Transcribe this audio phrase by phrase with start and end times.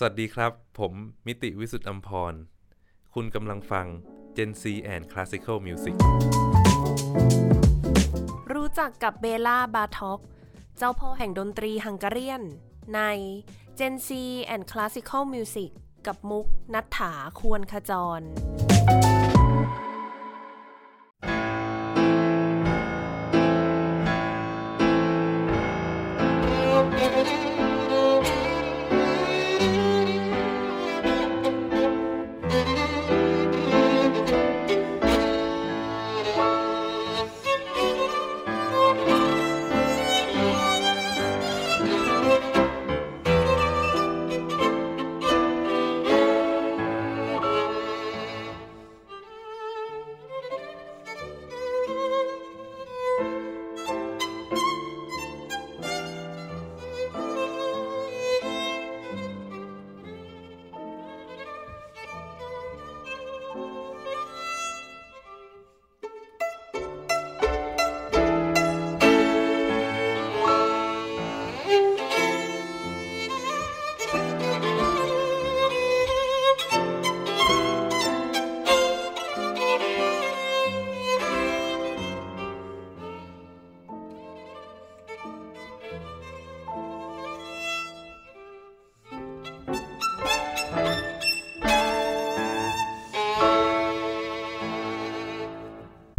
[0.00, 0.92] สวัสดีครับ ผม
[1.26, 2.34] มิติวิสุทธิ์อัมพร
[3.14, 3.86] คุณกำลังฟัง
[4.36, 5.96] Gen C and Classical Music
[8.52, 10.20] รู้จักกับเบล่าบาท็อก
[10.78, 12.42] เจ้าพ่อแห่งดนตรีฮังการีน
[12.94, 13.00] ใน
[13.78, 14.08] Gen C
[14.54, 15.70] and Classical Music
[16.06, 18.20] กับมุกนัฐถาควรขจร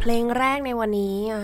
[0.09, 1.43] เพลงแรกในวันนี้อะ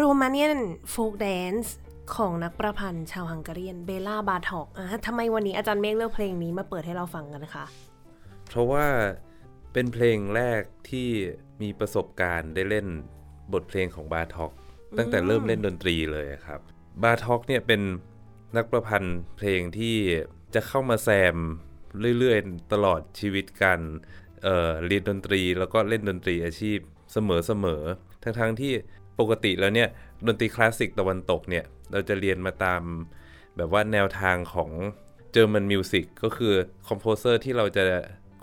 [0.00, 0.58] Romanian
[0.94, 1.68] Folk Dance
[2.14, 7.64] ของนักประพันธ์ชาวฮังการี Béla Bartók อะทำไมวันนี้อาจารย์เมฆเลือกเพลงนี้มาเปิดให้เราฟังกันนะคะ
[8.48, 8.86] เพราะว่า
[9.72, 11.08] เป็นเพลงแรกที่
[11.62, 12.86] มีประสบการณ์ได้เล่น
[13.52, 14.52] บทเพลงของ Bartók
[14.98, 16.60] ตั้งแต่เริ่มเล่นดนตรีเลยครับ
[17.02, 17.80] Bartók เนี่ยเป็น
[18.56, 19.96] นักประพันธ์เพลงที่
[20.54, 21.36] จะเข้ามาแซม
[22.18, 23.80] เรื่อยๆ ตลอดชีวิตการ
[24.42, 26.78] เรียนดนตรีแล้วก็เล่นดนตรีอาชีพ
[27.12, 28.72] เสมอๆ ทั้งๆที่
[29.20, 29.88] ปกติแล้วเนี่ย
[30.26, 32.82] ดนตรีคลาสสิกตะวันตกเนี่ยเราจะเรียนมาตาม
[33.56, 34.70] แบบว่าแนวทางของ
[35.32, 36.54] German music ก็คือ
[36.88, 37.84] composer ที่เราจะ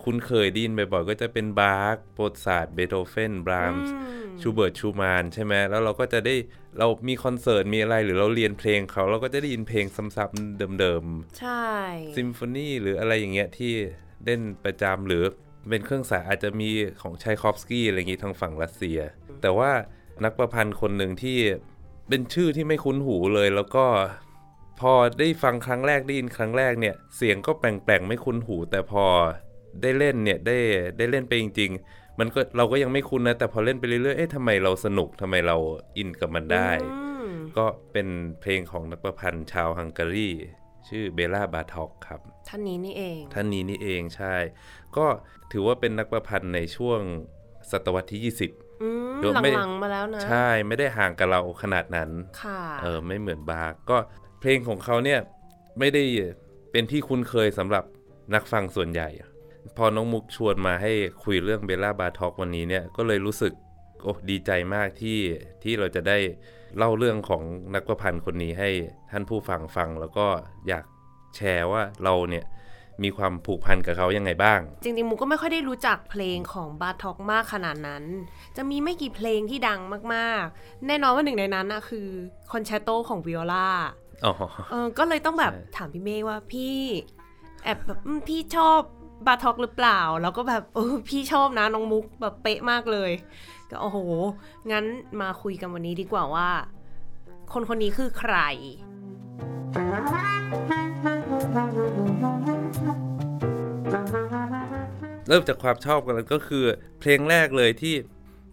[0.04, 6.36] คุ้นเคยได้ยินบ่อยๆ ก็จะเป็น Bach Mozart Beethoven Brahms Schubert Schumann ใช่ไหมแล้วเราก็จะได้
[6.80, 11.66] เรามีคอนเสิร์ตมีอะไรหรือเราเรียนเพลงเขาเราก็จะได้ยินเพลงซ้ำๆเดิมๆ ใช่
[12.18, 13.74] ซิมโฟนีหรืออะไรอย่างเงี้ยที่
[14.26, 15.24] เล่นประจำหรือ
[15.70, 16.70] เป็นเครื่องสายอาจจะมี
[17.02, 19.00] ของชัยคอฟสกี้อะไรอย่างงี้ทางฝั่งรัสเซีย
[19.42, 19.72] แต่ว่า
[20.24, 21.40] นักประพันธ์คนหนึ่งที่
[22.10, 23.86] เป็นชื่อที่ไม่คุ้นหูเลย แล้วก็
[24.80, 29.06] พอได้ฟังครั้งแรกได้ยินครั้งแรกเนี่ย เสียงก็แปลงๆไม่คุ้นหู แต่พอ
[29.82, 30.58] ได้เล่นเนี่ยได้
[30.98, 35.58] ได้เล่นไปจริง ๆ มันก็เราก็ยังไม่คุ้นนะแต่พอเล่นไปเรื่อยๆเอ๊ะทำไมเราสนุกทำไมเรา
[35.98, 38.08] อินกับมันได้อืมก็เป็น
[38.42, 40.30] เพลงของนักประพันธ์ชาวฮังการี
[40.88, 42.20] ชื่อ Béla Bartók ครับ
[42.50, 44.36] ท่านนี้นี่เอง ท่านนี้นี่เองใช่
[44.98, 45.06] ก็
[45.52, 47.00] ถือว่าเป็นนักประพันธ์ในช่วง
[47.72, 48.22] ศตวรรษที่
[48.84, 52.10] อืมเดี๋ยวไม่หลังๆมาแล้วนะ20ใช่ไม่ได้ห่างกับเราขนาดนั้น
[52.44, 53.98] ค่ะเออไม่เหมือนบาร์กก็
[54.40, 55.20] เพลงของเขาเนี่ย
[55.80, 56.04] ไม่ได้
[56.72, 57.84] เป็นที่คุ้นเคยสำหรับ
[58.34, 59.10] นักฟังส่วนใหญ่
[59.78, 60.92] พอน้องมุกชวนมาให้
[61.24, 63.54] คุยเรื่อง Béla Bartók วันนี้เนี่ยก็เลยรู้สึก
[64.04, 65.20] โอ้ดีใจมากที่
[65.64, 66.18] ที่เราจะได้
[66.78, 67.44] เล่าเรื่องของ
[67.76, 68.70] นักประพันธ์คนนี้ให้
[69.12, 70.26] ท่านผู้ฟังฟัง แล้วก็
[70.68, 70.86] อยาก
[71.36, 72.46] แชร์ว่าเราเนี่ย
[73.04, 78.04] มีความผูกพันกับเขายังไงบ้าง จริงๆมูก็ไม่ค่อยได้รู้จักเพลงของบาท็อกมากขนาดนั้น
[78.58, 79.80] จะมีไม่กี่เพลงที่ดัง
[80.14, 82.08] มากๆ แน่นอนว่าหนึ่งในนั้นนะคือ
[82.52, 83.70] คอนแชตโตของวิโอลา
[84.26, 84.34] อ๋อ
[84.70, 86.78] เออก็เลยต้องแบบใช่ถามพี่เมฆว่าพี่
[87.64, 88.80] แอบแบบอืมพี่ชอบ
[89.28, 93.12] บาท็อกหรือเปล่า แล้วก็แบบเออพี่ชอบนะน้องมุกแบบเป๊ะมากเลย
[93.72, 93.98] ก็โอ้โห
[94.72, 94.86] งั้น
[95.22, 96.50] มาคุยกันวันนี้ดีกว่าว่า
[97.54, 98.36] คนคนนี้คือใคร
[105.28, 106.64] เริ่มจากความชอบกันเลยก็คือ
[107.00, 107.96] เพลงแรกเลยที่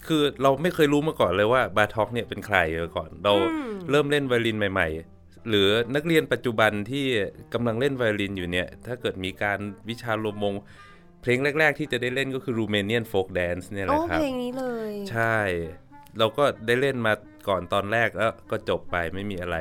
[0.07, 4.89] คือเราไม่เคยรู้มาก่อนเลยว่าบาท็อกเนี่ยเป็นใครมาก่อน เราอืมเริ่มเล่นไวโอลินใหม่
[5.19, 7.07] ๆ หรือนักเรียนปัจจุบันที่
[7.55, 10.55] กำลังเล่นไวโอลินอยู่เนี่ย ถ้าเกิดมีการวิชาลมมง
[11.23, 15.39] เพลงแรก ๆ ที่จะได้เล่นก็คือ Romanian Folk Dance เนี่ยแหโอ้ละครับเพลงนี้เลย ใช่
[16.19, 17.13] เราก็ได้เล่นมา
[17.49, 19.57] ก่อนตอนแรกแล้วก็จบไปไม่มีอะไร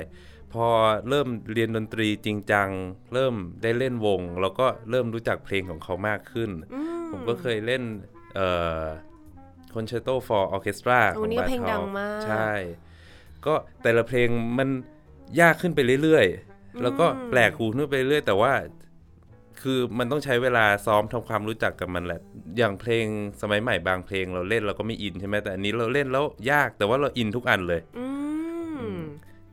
[0.53, 0.67] พอ
[1.09, 2.69] เริ่มเรียนดนตรีจริงจัง
[3.13, 6.79] เริ่มได้เล่นวงแล้วก็เริ่มรู้จักเพลงของเขามากขึ้นอื
[7.11, 7.83] ผมก็เคยเล่น
[8.35, 8.47] เอ่
[8.83, 8.85] อ
[9.73, 12.51] Concerto for Orchestra โอ้ของนี่ก็บาเพลงทดัองมากใช่
[13.45, 13.53] ก็
[13.83, 14.27] แต่ละเพลง
[14.57, 14.69] มัน
[15.41, 18.53] ยากขึ้นไปเรื่อยๆ แล้วก็แปลกหูขึ้นไปเรื่อยแต่ว่า
[19.61, 22.21] คือมันต้องใช้เวลาซ้อมทำความรู้จักกับมันแหละ
[22.57, 23.05] อย่างเพลง
[23.41, 28.07] สมัยใหม่บางเพลงเราเล่นเราก็ไม่อินใช่ไหมแต่อันนี้เราเล่นแล้วยากแต่ว่าเราอินทุกอันเลยอื
[28.87, 28.93] ม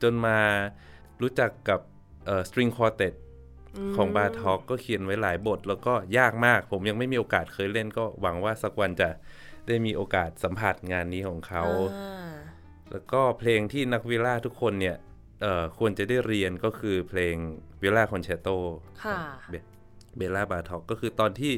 [0.02, 0.38] จนมา
[1.22, 1.80] รู้จักกับ
[2.26, 3.14] เอ่อ string quartet
[3.96, 9.08] ของบาทอกก็เขียนไว้หลายบท แล้วก็ยากมาก ผมยังไม่มีโอกาสเคยเล่นก็หวังว่าสักวันจะ
[9.66, 11.64] ได้มีโอกาสสัมผัสงานนี้ของเขา
[11.94, 12.32] อ่า
[12.90, 14.96] แล้วก็เพลงที่นักวิลล่าทุกคนเนี่ย
[15.42, 17.34] เอ่อควรจะได้เรียนก็คือเพลง
[17.82, 18.48] วิลล่าคอนแชตโต
[19.04, 19.18] ค่ะ
[20.16, 21.52] เบลล่าบาทอกก็คือตอนที่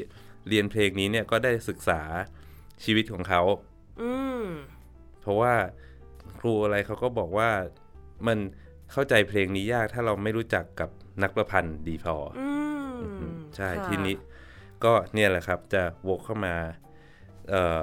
[0.48, 2.00] เรียนเพลงนี้เนี่ยก็ได้ศึกษา
[2.84, 3.42] ชีวิตของเขา
[4.02, 4.12] อื
[4.42, 4.44] ม
[5.20, 5.54] เพราะว่า
[6.38, 7.50] ครูอะไรเขาก็บอกว่า
[8.26, 8.38] มัน
[8.92, 10.90] เข้าใจเพลงนี้ยากถ้าเราไม่รู้จักกับ
[11.22, 12.48] นักประพันธ์ดีพออื
[13.26, 14.16] มใช่ค่ะทีนี้
[14.84, 16.54] ก็เนี่ยแหละครับจะวกเข้ามา
[17.50, 17.82] เอ่อ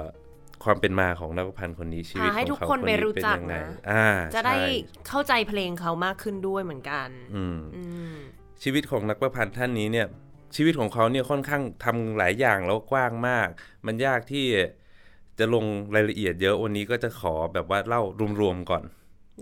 [0.64, 4.64] ความเป็นมาของนักประพันธ์คนนี้ชีวิตอ่าให้ของทุกเขาคนไปรู้เป็นจักยังไงนะอ่าจะได้ใช่
[5.08, 7.82] เข้าใจเพลงเขามากขึ้นด้วยเหมือนกันอืมอื
[8.12, 8.16] ม
[8.62, 10.06] ชีวิตของนักประพันธ์ท่านนี้เนี่ย
[10.56, 13.48] ชีวิตของเขาเนี่ยค่อนข้างทำหลายอย่างแล้วกว้างมาก
[13.86, 14.46] มันยากที่
[15.38, 15.64] จะลง
[15.94, 18.02] รายละเอียดเยอะวันนี้ก็จะขอแบบว่าเล่า
[18.40, 18.84] รวมๆก่อน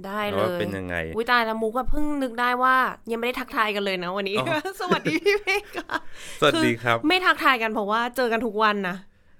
[0.07, 2.77] ได้เลว่ายเป็นยังไงอุ้ยตายแล้วมุกก็เพิ่งนึกได้ว่า
[3.11, 4.47] ยังไม่ได้ทักทายกันเลยนะวันนี้อ๋อ
[4.81, 5.97] สวัสดีพี่เมฆค่ะ
[6.41, 8.97] สวัสดีครับ ไม่ทักทายกันเพราะว่าเจอกันทุกวันนะ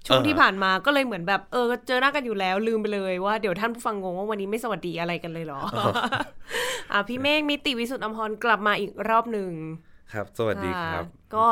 [0.07, 5.59] ช่วงเออที่ผ่านมาก็เลยเหมือนแบบเออเจอหน้ากันอยู่แล้วลืมไปเลยว่าเดี๋ยวท่านผู้ฟังงงว่าวันนี้ไม่สวัสดีอะไรกันเลยเหรอ
[6.91, 9.51] อะพี่เมฆมิติวิสุทธิ์อมพรกลับมาอีกรอบหนึ่ง
[10.13, 11.45] ครับ สวัสดีครับะก็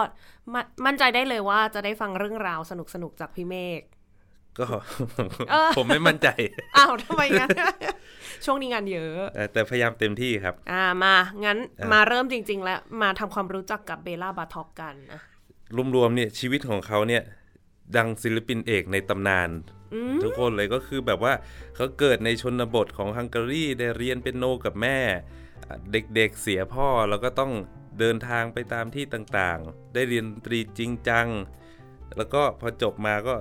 [0.54, 2.74] มนมั่นใจได้เลยว่าจะได้ฟังเรื่องราวส
[3.04, 3.82] นุกๆจากพี่เมฆ
[4.60, 4.66] ก็
[5.52, 6.28] เออผมไม่มั่นใจ
[6.78, 7.50] อ้าวทำไมงั้น
[8.46, 11.16] ช่วงนี้งานเยอะเอ่อแต่พยายามเต็มที่ครับ อ่ามา
[11.46, 15.22] งั้นอะมาเริ่มจริง ๆ แล้ว มาทำความรู้จักกับเบลล่าบาทอกกันนะ
[15.96, 17.24] รวมๆเนี่ยชีวิตของเขาเนี่ย
[17.96, 19.50] ดังศิลปินเอกในตำนาน
[19.94, 21.34] อืมทุกคนเลยก็คือแบบว่า
[21.76, 25.00] เขาเกิดในชนบทของฮังการีได้เรียนเป็นโนกับแม่
[25.70, 27.52] อะเด็กๆเสียพ่อแล้วก็ต้อง
[28.00, 31.28] เดินทางไปตามที่ต่างๆ ได้เรียนดนตรีจริงจัง
[32.18, 33.36] แล้วก็พอจบมาก็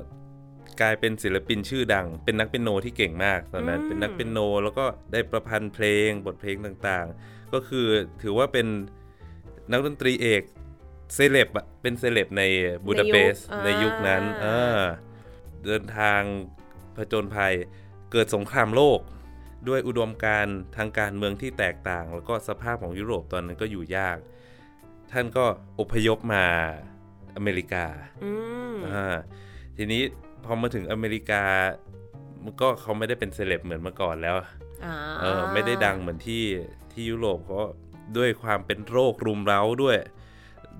[0.80, 7.86] กลายเป็นศิลปินชื่อดัง เป็นนักเปียโนที่เก่งมากตอนนั้นอืมเป็นนักเปียโนแล้วก็ได้ประพันธ์เพลงบทเพลงต่างๆ ก็คือ
[8.22, 8.66] ถือว่าเป็น
[9.70, 10.42] นักดนตรีเอก
[11.14, 12.42] เซเลบอะเป็นเซเลบใน
[12.84, 14.80] บูดาเปสต์ในยุคนั้นอ่าเออ
[15.64, 16.20] เดินทาง
[16.96, 17.54] ผจญภัย
[18.12, 19.00] เกิดสงครามโลก
[19.68, 24.18] ด้วยอุดมการณ์ทางการเมืองที่แตกต่าง แล้วก็สภาพของยุโรปตอนนั้นก็อยู่ยาก
[25.12, 25.44] ท่านก็
[25.80, 26.44] อพยพมา
[27.36, 27.84] อเมริกา
[28.24, 28.32] อื
[28.72, 29.16] มอ่า
[29.76, 30.02] ทีนี้
[30.44, 31.42] พอมาถึงอเมริกา
[32.44, 34.36] มันก็เขาไม่ได้เป็นเซเลบเหมือนเมื่อก่อนแล้ว
[34.84, 36.44] อ่าเออไม่ได้ดังเหมือนที่
[36.92, 37.66] ที่ยุโรปเพราะ
[38.16, 39.98] ด้วยความเป็นโรครุมเร้าด้วย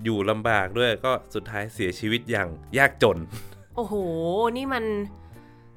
[0.03, 3.17] อยู่ลำบากด้วยก็สุดท้ายเสียชีวิตอย่างยากจน
[3.75, 3.93] โอ้โห
[4.57, 4.85] นี่มัน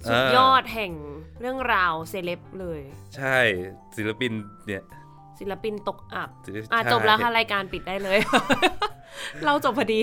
[0.09, 0.93] สุดยอดแห่ง
[1.41, 2.81] เรื่องราวเซเลบเลย
[3.17, 3.39] ใช่
[3.97, 4.33] ศิลปิน
[4.67, 4.83] เนี่ย
[5.43, 8.19] ศิลปินตกอับศิลอะใช่จบแล้วค่ะรายการปิดได้เลย
[9.47, 10.01] เราจบพอดี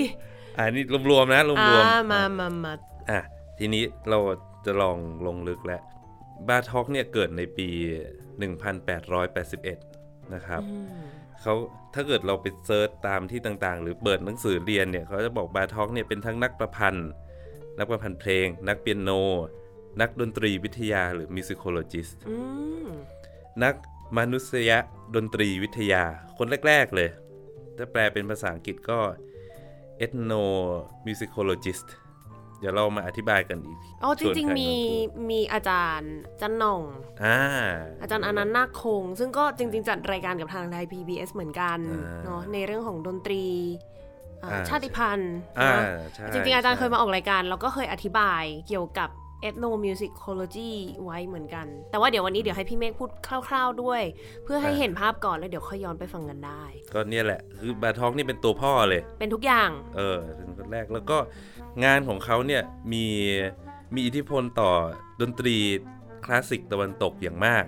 [0.56, 3.20] อ่านี่รวมๆนะรอ่าวมมามามาๆอะ
[3.58, 4.18] ทีนี้เรา
[4.66, 5.82] จะลองลงลึกแล้ว
[6.48, 7.68] บาทอกเนี่ยเกิดในปี
[8.58, 11.04] 1881 นะครับอืม
[11.42, 11.54] เขา
[11.94, 17.08] ถ้าเกิดเราไป search ตามที่ต่างๆ หรือเปิดหนังสือเรียนเนี่ยเขาจะบอกบาทอกเนี่ยเป็นทั้งนักประพันธ์
[17.78, 19.10] นักประพันธ์เพลง นักเปียโน
[20.00, 22.36] นักดนตรีวิทยาหรือ musicologistอื
[22.86, 22.88] ม
[23.62, 23.74] นัก
[24.18, 24.70] มนุษย
[25.14, 26.04] ดนตรีวิทยา
[26.38, 27.10] คนแรก ๆ เลย
[27.76, 28.98] ถ้าแปลเป็นภาษาอังกฤษก็
[30.04, 30.42] ethno
[31.06, 31.88] musicologist
[32.60, 36.82] เดี๋ยวเรามาอธิบายกันอีกอ๋อจส่วนริงใคๆมีส่วนถูกมีอาจารย์จันหน่อง
[37.24, 37.40] อ่า
[38.02, 43.44] อาจารย์อนันต์นาคคง ซึ่งก็จริง ๆ จัดรายการกับทางไทย PBS เหมือนกันอ่าเนาะในเรื่องของดนตรี
[44.42, 45.82] อ่าอ่าชาติพันธุ์อ่านะ
[46.14, 49.10] ใช่จริงๆอาจารย์เคยมาใช่ออกรายการแล้วก็เคยอธิบายเกี่ยวกับ
[49.48, 50.70] ethnomusicology
[51.04, 53.10] ไว้เหมือนกัน แต่ว่าเดี๋ยววันนี้เดี๋ยวให้พี่เมฆพูด
[53.48, 54.02] คร่าว ๆด้วย
[54.44, 56.62] เพื่อให้เห็นภาพก่อนแล้วเดี๋ยวค่อยย้อนไปฟังกันได้
[56.94, 61.18] ก็เนี่ยแหละ คือบาทอกนี่เป็นตัวพ่อเลย เป็นทุกอย่าง เออถึงคนแรกแล้วก็
[61.84, 63.04] งานของเขาเนี่ยมี
[63.94, 64.70] มีอิทธิพลต่อ
[65.20, 65.56] ดนตรี
[66.24, 67.64] คลาสสิกตะวันตกอย่างมาก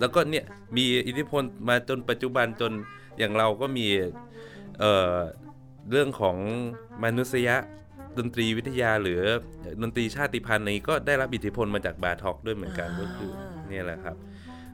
[0.00, 0.44] แล้วก็เนี่ย
[0.76, 2.72] มีอิทธิพลมาจนปัจจุบันจน
[3.18, 3.86] อย่างเราก็มี
[4.78, 5.16] เอ่อ
[5.90, 6.36] เรื่องของ
[7.04, 7.48] มนุษย
[8.18, 9.20] ดนตรีวิทยาหรือ
[9.82, 13.30] ดนตรีชาติพันธุ์นี้ก็ได้รับอิทธิพลมาจากบาทอกด้วยเหมือนกันอ่าก็คือ
[13.68, 14.16] เนี่ยแหละครับ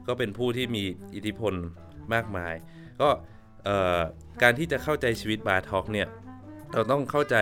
[0.07, 0.83] ก็เป็นผู้ที่มี
[1.15, 1.53] อิทธิพล
[2.13, 2.53] มากมาย
[3.01, 3.09] ก็
[3.65, 4.01] เอ่อ
[4.41, 6.07] การที่จะเข้าใจชีวิตบาทอกเนี่ย
[6.73, 7.37] เราต้องเข้าใจ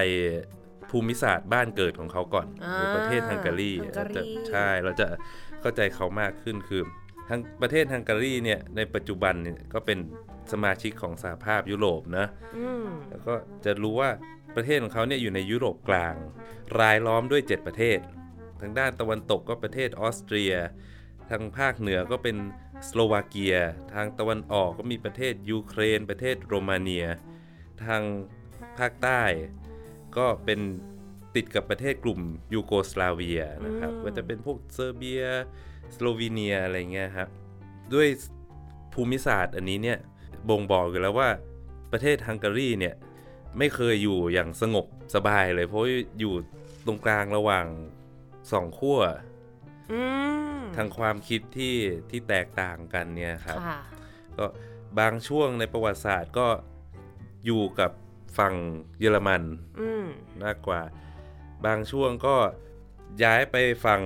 [0.90, 5.08] ภูมิศาสตร์บ้านเกิดของเขาก่อนอ่าหรือประเทศฮังการีฮังการีจะใช่เราจะ
[5.62, 6.82] เข้าใจเขามากขึ้นคือ
[7.30, 10.00] ฮังประเทศฮังการีเนี่ยในปัจจุบันเนี่ยก็เป็น
[10.52, 13.34] สมาชิกของสหภาพยุโรปนะอืมแล้วก็
[13.66, 14.10] จะรู้ว่า
[14.56, 16.16] ประเทศของเขาเนี่ยอยู่ในยุโรปกลาง
[16.80, 18.00] รายล้อมด้วย 7 ประเทศ
[18.62, 20.54] ทางด้านตะวันตกก็ประเทศออสเตรีย
[21.30, 22.36] ทางภาคเหนือก็เป็น
[22.88, 23.56] สโลวาเกีย
[23.94, 27.06] ทางตะวันออกก็มีประเทศยูเครน ประเทศโรมาเนีย
[27.86, 28.02] ทาง
[28.80, 29.22] ภาคใต้
[30.18, 30.60] ก็เป็น
[31.36, 32.20] ติดกับประเทศกลุ่ม
[32.54, 35.24] ยูโกสลาเวียนะครับอืมก็จะเป็นพวกเซอร์เบีย
[35.94, 37.30] สโลวีเนียอะไรเงี้ยครับ
[37.94, 38.08] ด้วย
[38.94, 39.98] ภูมิศาสตร์อันนี้เนี่ย
[40.50, 41.30] บ่งบอกอยู่แล้วว่า
[41.92, 42.96] ประเทศฮังการีเนี่ย
[43.58, 45.82] ไม่เคยอยู่อย่างสงบสบายเลย เพราะ
[46.20, 46.34] อยู่
[46.86, 47.66] ตรงกลางระหว่าง
[48.52, 49.00] สองขั้ว
[49.92, 50.00] อื
[50.60, 51.76] มทางความคิดที่
[52.10, 53.80] ที่แตกต่างกันเนี่ยครับค่ะ
[54.38, 54.46] ก็
[55.00, 56.48] บางช่วงในประวัติศาสตร์ก็
[57.46, 57.92] อยู่กับ
[58.38, 58.54] ฝั่ง
[59.00, 59.44] เยอรมัน
[59.80, 60.06] อืม
[60.44, 60.82] มากกว่า
[61.66, 62.36] บางช่วงก็
[63.24, 63.56] ย้ายไป
[63.86, 64.02] ฝั่ง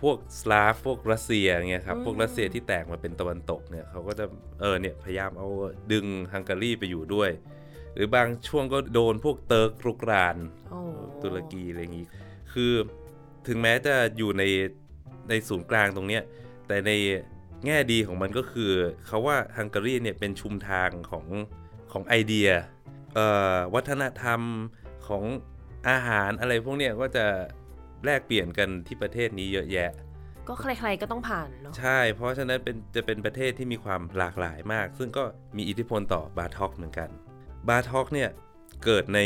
[0.00, 4.24] พวกสลาฟพวกรัสเซียเงี้ยครับอืมพวกรัสเซียที่แตกมาเป็นตะวันตกเนี่ยเขาก็จะ
[4.60, 5.48] เออเนี่ยพยายามเอา
[5.92, 7.30] ดึงฮังการีไปอยู่ด้วย
[7.96, 10.36] หรือบางช่วงก็โดนพวกเติร์กรุกราน
[10.70, 10.80] โอ้
[11.22, 12.06] ตุรกีอะไรอย่างนี้
[12.52, 12.72] คือ
[13.46, 14.42] ถึงแม้จะอยู่ใน
[15.28, 16.22] ในศูนย์กลางตรงเนี้ย
[16.66, 16.90] แต่ใน
[17.66, 18.70] แง่ดีของมันก็คือ
[19.06, 21.26] เขาว่าฮังการีเนี่ยเป็นชุมทางของ
[21.92, 22.48] ของไอเดีย
[23.14, 23.26] เอ่
[23.56, 24.40] อวัฒนธรรม
[25.08, 25.24] ของ
[25.88, 27.26] อาหารอะไรพวกเนี้ยก็จะ
[28.04, 29.90] แลกเปลี่ยนกันที่ประเทศนี้เยอะแยะ
[30.48, 35.24] ก็ใครๆก็ต้องผ่านเนาะใช่ เพราะฉะนั้นเป็นจะเป็นประเทศที่มีความหลากหลายมาก ซึ่งก็
[35.56, 37.08] มีอิทธิพลต่อบาทอกเหมือนกัน
[37.68, 38.30] บาทอกเนี่ย
[38.84, 39.20] เกิดใน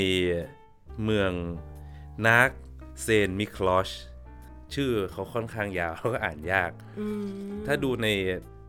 [1.04, 1.30] เมือง
[2.26, 2.50] นาร์ก
[3.02, 3.88] เซนมิคลอช
[4.74, 8.08] ชื่อเขาค่อนข้างยาวแล้วก็อ่านยากอืมถ้าดูใน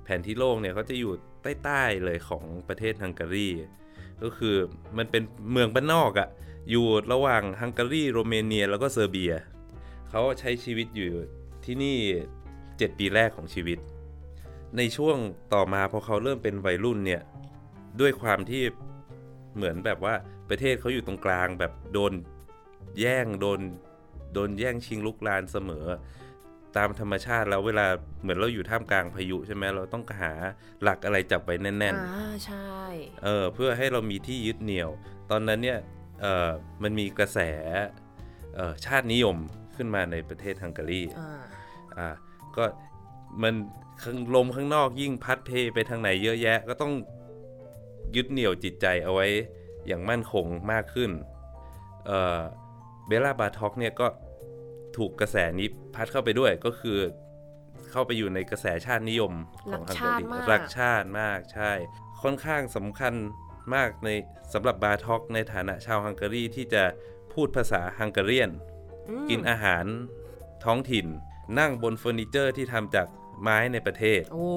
[0.04, 1.14] แผนที่โลกเนี่ยเขาจะอยู่
[1.64, 3.50] ใต้ๆเลยของประเทศฮังการี
[4.24, 4.56] ก็คือ
[4.98, 6.30] มันเป็นเมืองบ้านนอกอะ่ะ
[6.70, 9.34] อยู่ระหว่างฮังการีโรเมเนียแล้วก็เซอร์เบีย
[10.10, 11.10] เขาใช้ชีวิตอยู่
[11.66, 11.98] ที่นี่
[12.52, 13.80] 7 ปีแรกของชีวิต
[14.78, 15.18] ในช่วง
[15.54, 17.22] ต่อมาพอเขาเริ่มเป็นวัยรุ่นเนี่ย
[18.00, 18.64] ด้วยความที่
[19.56, 20.14] เหมือนแบบว่า
[20.50, 22.14] ประเทศเขาอยู่ตรงกลางแบบโดน
[23.00, 23.60] แย่งโดน
[24.34, 25.86] โดนแย่งชิงรุกรานเสมอ
[26.78, 27.88] ตามธรรมชาติแล้วเวลา
[28.22, 30.34] เหมือนเราอยู่ท่ามกลางพายุใช่ไหมเราต้องหา
[30.84, 32.72] หลักอะไรจับไว้แน่นอ่าๆใช่
[33.24, 34.90] เออเพื่อให้เรามีที่ยึดเหนี่ยว
[35.32, 35.80] ตอนนั้นเนี่ย
[36.22, 36.50] เออ
[36.84, 37.40] มันมีกระแส
[38.56, 39.38] เอ่อชาตินิยม
[39.76, 41.42] ขึ้นมาในประเทศฮังการีอ่า
[41.98, 42.10] อ่า
[42.58, 42.64] ก็
[43.42, 43.54] มัน
[44.04, 46.94] ข้างลมข้างนอกยิ่งพัดเพไปทางไหนเยอะแยะก็ต้อง
[48.16, 49.28] ยึดเหนี่ยวจิตใจเอาไว้
[49.88, 51.12] อย่างมั่นคงมากขึ้น
[52.06, 52.40] เออ
[53.08, 54.08] เบลลาบาท็อกเนี่ยก็
[54.98, 56.98] ถูกกระแสนี้พัดเข้าไปด้วยก็คือ
[57.92, 59.34] เข้าไปอยู่ในกระแสชาตินิยม
[59.72, 61.72] ของฮังการีรักชาติมากใช่
[62.22, 63.14] ค่อนข้างสำคัญ
[63.76, 64.10] มากใน
[64.54, 66.84] สำหรับบาท็อกในฐานะชาวฮังการีที่จะ
[67.34, 68.50] พูดภาษาฮังการี
[69.10, 69.86] อืมกินอาหาร
[70.66, 71.08] ท้องถิ่น
[71.60, 73.08] นั่งบนเฟอร์นิเจอร์ที่ทำจาก
[73.42, 74.48] ไม้ในประเทศโอ้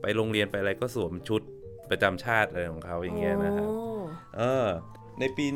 [0.00, 1.42] ไปโรงเรียนไปอะไรก็สวมชุด
[1.90, 3.78] ประจำชาติอะไรของเขาอย่างเงี้ยนะฮะโอ้
[4.36, 4.66] เออ
[5.20, 5.46] ในปี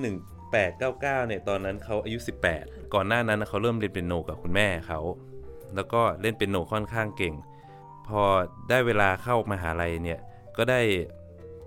[0.45, 2.19] 1899เนี่ยตอนนั้นเขาอายุ
[2.57, 5.01] 18 ก่อนหน้านั้นนะเขาเริ่มเรียนเปียโนกับคุณแม่เขา
[5.75, 7.35] แล้วก็เล่นเปียโนค่อนข้างเก่ง
[8.09, 8.23] พอ
[8.69, 10.21] ได้เวลาเข้ามหาลัยเนี่ย
[10.57, 10.81] ก็ได้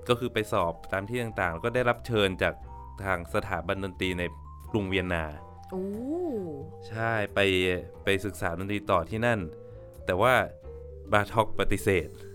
[0.10, 2.54] ก็คือไปสอบตามที่ต่างๆแล้วก็ได้รับเชิญจาก
[3.04, 4.24] ทางสถาบันดนตรีใน
[4.72, 5.26] กรุงเวียนนา
[5.72, 5.86] โอ้
[6.88, 7.40] ใช่ไป
[8.04, 9.40] ไปศึกษาดนตรีต่อที่นั่น
[10.06, 10.34] แต่ว่า
[11.12, 12.35] บาท็อกปฏิเสธเ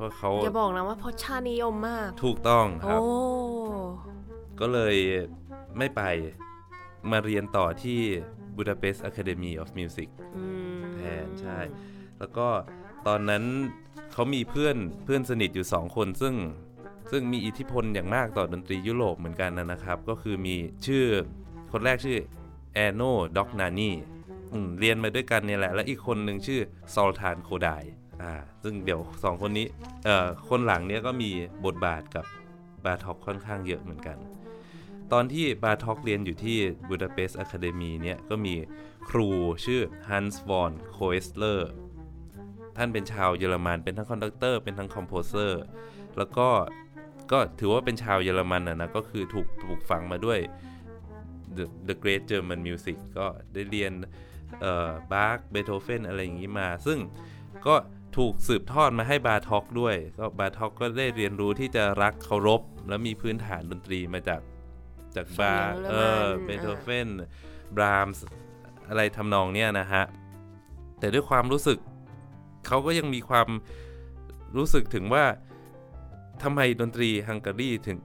[0.00, 3.00] ราะเขาอย่าบอกนะว่าเพราะชาตินิยมมาก ถูกต้องคโอ้รับ
[4.60, 4.96] ก็เลย
[5.78, 6.02] ไม่ไป
[7.10, 8.00] มาเรียนต่อที่
[8.56, 10.44] Budapest Academy of Music อื
[10.78, 11.58] มแทนใช่
[12.18, 12.48] แล้วก็
[13.06, 13.44] ตอนนั้น
[14.12, 16.34] เขามีเพื่อนเพื่อนสนิทอยู่สองคนซึ่ง
[17.10, 21.04] ซึ่งมีอิทธิพลอย่างมากต่อดนตรียุโรปเหมือนกันนะครับ ก็คือมีชื่อ
[21.72, 22.18] คนแรกชื่อ
[22.74, 23.02] แอนโน
[23.36, 23.90] ด็อกนานี
[24.78, 26.60] เรียนมาด้วยกันเนี่ยแหละ แล้วอีกคนหนึ่งชื่อ
[26.94, 27.70] ซอลทานโคได
[28.20, 29.66] อ่าซึ่งเดี๋ยวสองคนนี้
[30.04, 31.30] เอ่อคนหลังเนี้ยก็มี
[31.64, 32.24] บทบาทกับ
[32.84, 34.18] บาท็อกค่อนข้างเยอะเหมือนกัน
[35.12, 36.58] ตอนที่บาท็อกเรียนอยู่ที่
[36.88, 38.54] บูดาเปสต์ Academy เนี่ยก็มี
[39.10, 39.28] ครู
[39.64, 41.70] ชื่อฮันส์วอนโคเอสเลอร์
[42.76, 45.62] ท่านเป็นชาวเยอรมัน เป็นทั้ง conductor เป็นทั้ง composer
[46.16, 46.48] แล้วก็
[47.32, 50.38] ก็ถือว่าเป็นชาวเยอรมันนะนะ ก็คือถูกปลูกฝังมาด้วย
[51.56, 53.92] The, The Great German Music ก็ได้เรียน
[55.12, 56.98] บาร์กเบโธเฟนอะไรอย่างนี้มา ซึ่ง
[57.66, 57.74] ก็
[58.16, 64.40] ถูกสืบทอดมาให้บาท็อกด้วย ก็บาท็อกก็ได้เรียนรู้ที่จะรักเคารพ และมีพื้นฐานดนตรีมาจาก
[65.16, 67.08] จากบาคฝั่งเยอรมันเออเบโธเฟน
[67.76, 68.24] บรามส์
[68.88, 70.04] อะไรทำนองเนี้ยนะฮะ
[70.98, 71.78] แต่ด้วยความรู้สึก
[72.66, 73.48] เขาก็ยังมีความ
[74.56, 75.24] รู้สึกถึงว่า
[76.42, 77.98] ทำไมดนตรีฮังการีถึง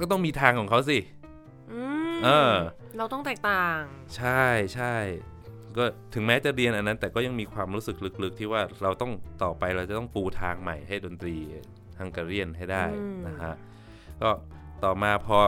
[0.00, 0.98] ก็ต้องมีทางของเขาสิ
[1.72, 1.80] อื
[2.12, 2.54] มเออ
[2.98, 3.80] เราต้องแตกต่าง
[4.16, 4.94] ใช่ใช่
[5.78, 9.12] ก็ถึงแม้จะเรียนอันนั้น แต่ก็ยังมีความรู้สึกลึกๆ ที่ว่าเราต้อง
[9.42, 11.36] ต่อไปเราจะต้องปูทางใหม่ให้ดนตรี
[12.00, 13.54] ฮังการีให้ได้อืมนะฮะ
[14.22, 14.30] ก็
[14.84, 15.38] ต่อมาพอ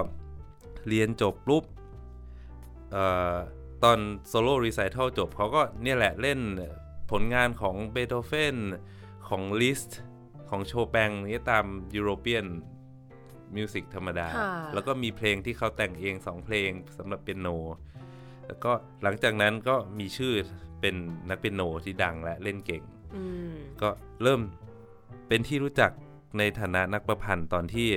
[0.88, 1.64] เรียนจบปุ๊บ
[2.92, 3.34] เอ่อ
[3.84, 6.38] ตอน solo recital จบเขาก็เนี่ยแหละเล่น
[7.10, 8.56] ผลงานของเบโธเฟน
[9.28, 10.00] ของลิสต์
[10.50, 11.64] ของโชแปงนี่ตาม
[11.96, 12.46] ยุโรเปียน
[13.56, 17.48] มิวสิกธรรมดาค่ะแล้วก็มีเพลงที่เขาแต่งเองสองเพลงสำหรับเปียโน
[18.46, 18.72] แล้วก็
[19.02, 20.32] หลังจากนั้นก็มีชื่อ
[20.80, 20.94] เป็น
[21.28, 22.82] นักเปียโนที่ดังและเล่นเก่ง
[23.16, 23.88] อืมก็
[24.22, 24.40] เริ่ม
[25.28, 25.90] เป็นที่รู้จัก
[26.38, 27.90] ในฐานะนักประพันธ์ตอนที่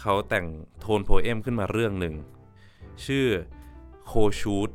[0.00, 0.46] เขาแต่ง
[0.80, 2.14] โทนโพเอมขึ้นมาเรื่องหนึ่ง
[3.06, 3.26] ชื่อ
[4.06, 4.70] โคชูด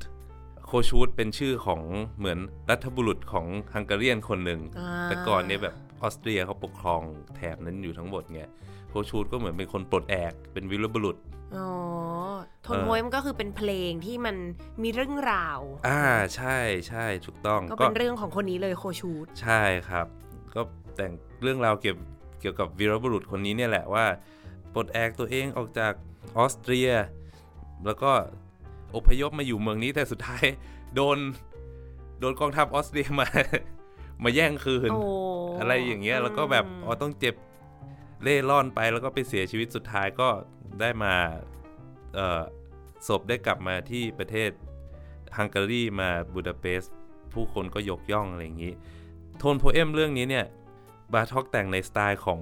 [0.66, 1.82] โคชูดเป็นชื่อของ
[2.18, 7.02] เหมือนรัฐบุรุษของฮังการีนคนหนึ่งอ่าแต่ก่อนเนี่ยแบบออสเตรียเขาปกครอง
[7.36, 8.42] แถบนั้นอยู่ทั้งหมดไง
[8.90, 11.18] โคชูดก็เหมือนเป็นคนปลดแอกเป็นวีรบุรุษ
[11.56, 11.68] อ๋อ
[12.64, 14.36] โทนเออโฮยมันก็คือเป็นเพลงที่มัน
[14.84, 16.04] มีเรื่องราว อ่า
[16.36, 16.58] ใช่
[16.90, 20.08] ใช่ถูกต้องก็เป็นเรื่องของคนนี้เลยโคชูดใช่ครับ
[20.56, 20.62] ก็
[20.96, 21.12] แต่ง
[21.44, 21.98] เรื่องราวเกี่ยว
[22.42, 24.06] เกี่ยวกับวีรบุรุษคนนี้เนี่ยแหละว่า
[24.74, 25.94] ปลดแอกตัวเองออกจาก
[26.38, 26.90] ออสเตรีย
[27.86, 28.12] แล้วก็
[28.96, 30.44] อพยพมาอยู่เมืองนี้แต่สุดท้าย
[30.96, 31.18] โดน
[32.20, 33.28] โดนกองทัพออสเตรียมา
[34.24, 35.02] มาแย่งคืนโอ้
[35.60, 37.36] อะไรอย่างเงี้ยแล้วก็แบบอ๋อต้องเจ็บ
[38.24, 40.30] เล่ร่อนไปแล้วก็ไปเสียชีวิตสุดท้ายก็
[40.80, 41.51] ได้มาเอ่อ
[43.08, 44.52] ศพได้กลับมาที่ประเทศ
[45.38, 46.94] ฮังการีมาบูดาเปสต์
[47.34, 48.74] ผู้คนก็ยกย่องอะไรอย่างนี้
[49.38, 50.46] โทนโพเอมเรื่องนี้เนี่ย
[51.14, 52.40] บาทอกแต่งในสไตล์ของ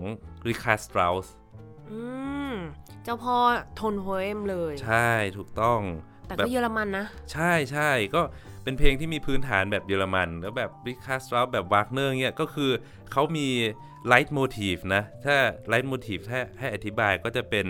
[0.47, 1.27] ริชาร์ดสเตราส์
[1.91, 1.99] อื
[2.51, 2.53] ม
[3.03, 3.35] เจ้าพ่อ
[3.75, 5.79] tone poem เลย ใช่ถูกต้อง
[6.27, 8.21] แต่ก็แบบเยอรมันนะ ใช่ใช่ก็
[8.63, 12.71] เป็นเพลงที่มีพื้นฐานแบบเยอรมัน แล้วแบบริชาร์ดสเตราส์แบบวากเนอร์เนี่ยก็คือ
[13.11, 13.47] เขามี
[14.07, 15.35] leitmotif นะ ถ้า
[15.67, 17.67] leitmotif ถ้าให้อธิบายก็จะเป็น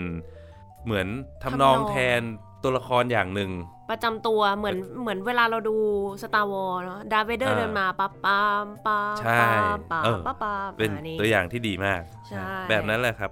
[0.84, 1.06] เหมือน
[1.42, 2.20] ทำนองทำนองแทน
[2.62, 3.50] ตัวละครอย่างหนึ่ง
[3.90, 5.76] ประจำตัวเหมือนเหมือนเวลาเราดู
[6.22, 13.30] Star Wars เนาะดาร์เวเดอร์อ่าเดินมาปั๊บปั๊มปั๊มใช่ปั๊มปั๊มเออปั๊มปั๊มเป็นอ่าตัวอย่างที่ดีมากใช่แบบนั้นแหละครับ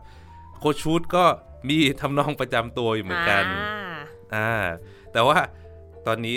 [0.59, 1.25] โคชชูดก็
[1.69, 3.99] มีทำนองประจำตัวอยู่เหมือนกันอ่า
[4.35, 4.51] อ่า
[5.13, 5.39] แต่ว่า
[6.07, 6.37] ตอนนี้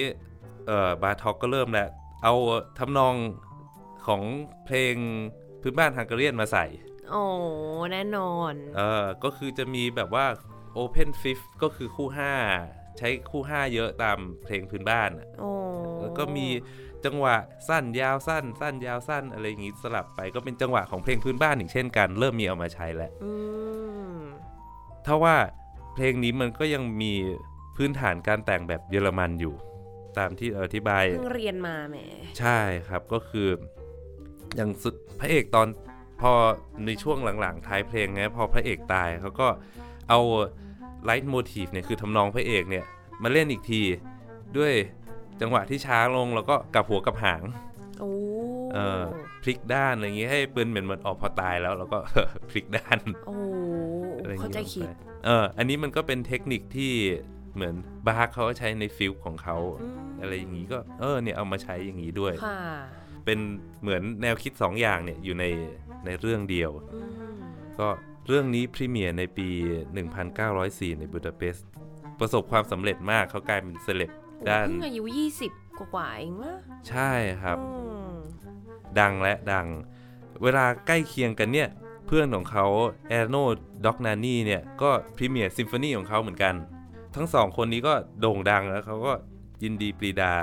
[0.68, 1.90] เอ่อบาทอกก็เริ่มแล้ว
[2.24, 2.34] เอา
[2.80, 3.16] ทำนอง
[4.08, 4.22] ของ
[4.66, 4.96] เพลง
[5.62, 6.66] พื้นบ้านฮังการีนมาใส่
[7.10, 7.24] โอ้
[7.92, 10.26] แน่นอน เออก็คือจะมีแบบว่า
[10.80, 12.08] Open Fifth ก็คือคู่
[12.54, 15.50] 5 ใช้คู่ 5 เยอะตามเพลงพื้นบ้านอะโอ้
[16.02, 16.48] แล้วก็มี
[17.06, 17.36] จังหวะ
[17.70, 23.32] สั้นยาวสั้น สั้นยาวสั้นอะไรอย่างงี้สลับไปก็เป็นจังหวะของเพลงพื้นบ้านอีกเช่นกัน เริ่มมีเอามาใช้แล้วอื
[24.18, 24.20] ม
[25.06, 25.36] ถ้าว่า
[25.96, 27.14] เพลงนี้มันก็ยังมี
[27.76, 29.56] พื้นฐานการแต่งแบบเยอรมันอยู่
[30.18, 31.98] ตามที่อธิบายเพิ่งเรียนมาแหม
[32.40, 33.48] ใช่ครับก็คือ
[34.56, 35.68] อย่างสุดพระเอกตอน
[36.22, 36.32] พอ
[36.86, 39.48] ในช่วงหลังๆท้ายเพลงไงพอพระเอกตายเขาก็
[40.10, 40.20] เอา
[41.04, 42.86] ไลท์โมทีฟเนี่ยคือทำนองพระเอกเนี่ย
[43.24, 43.82] มาเล่นอีกที
[44.58, 44.74] ด้วย
[45.42, 47.44] จังหวะที่ช้าลงแล้วก็กลับหัวกลับหาง
[48.00, 48.10] โอ้
[48.74, 49.04] เออ
[49.42, 51.98] พลิกด้านอะไรอย่างงี้ให้ปืนเหมือนมันออกพอตายแล้วแล้วก็
[52.50, 53.36] พลิกด้านโอ้
[54.22, 54.88] อะไรอย่งเข้างี้ใจลงไปคิด
[55.26, 56.94] เอออันนี้มันก็เป็นเทคนิคที่
[57.56, 57.76] เหมือน
[58.08, 62.60] บาร์กเขาใช้ในฟิลของเขาอืมอะไรอย่างงี้ก็เออเนี่ยเอามาใช้อย่างนี้ด้วยค่ะ
[63.26, 63.40] เป็น
[63.82, 65.46] เหมือนแนวคิด2อย่างเนี่ยอยู่ใน
[66.06, 67.00] ในเรื่องเดียวอื
[67.32, 67.42] ม
[67.80, 67.88] ก็
[68.28, 69.48] เรื่องนี้ premiere ในปี
[70.24, 71.68] 1904 ในบูดาเปสต์
[72.20, 74.12] ประสบความสำเร็จมากเขากลายเป็นเซเลบ
[74.48, 75.04] ด้านเพิ่งอายุ
[75.46, 76.54] 20 กว่าๆเองวะ
[76.90, 77.70] ใช่ครับอื
[78.10, 78.12] ม
[79.00, 79.68] ดังและดัง
[80.44, 81.70] เวลาใกล้เคียงกันเนี่ย
[82.08, 82.66] เพื่อนของเขา
[83.10, 83.36] แอโน
[83.86, 86.54] ด็อกนานี่เนี่ย ก็ premiere ซิมโฟนีของเขาเหมือนกัน
[87.16, 89.14] ทั้งสองคนนี้ก็โด่งดังแล้วเขาก็
[89.64, 90.34] ยินดีปรีดา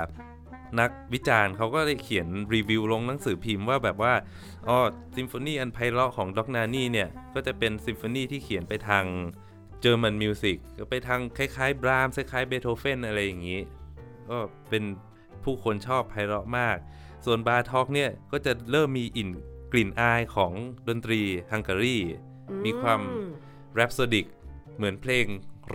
[0.79, 4.13] นักวิจารณ์เขาก็ได้เขียนรีวิวลงหนังสือพิมพ์ว่าแบบว่า
[4.67, 4.77] อ๋อ
[5.17, 9.05] ซิมโฟนีอันไพเราะของด็อกนานี่เนี่ย ก็จะเป็นซิมโฟนีที่เขียนไปทาง
[9.81, 13.61] German music ก็ไปทางคล้ายๆบรามส์คล้ายๆเบโธเฟนอะไรอย่างนี้
[14.29, 14.37] ก็
[14.69, 14.83] เป็น
[15.43, 16.77] ผู้คนชอบไพเราะมาก
[17.25, 19.29] ส่วนบาทอกเนี่ย ก็จะเริ่มมีอิน
[19.71, 20.51] กลิ่นอายของ
[20.87, 21.97] ดนตรีฮังการี
[22.65, 23.21] มีความอื
[23.75, 24.25] rhapsodic
[24.75, 25.25] เหมือนเพลง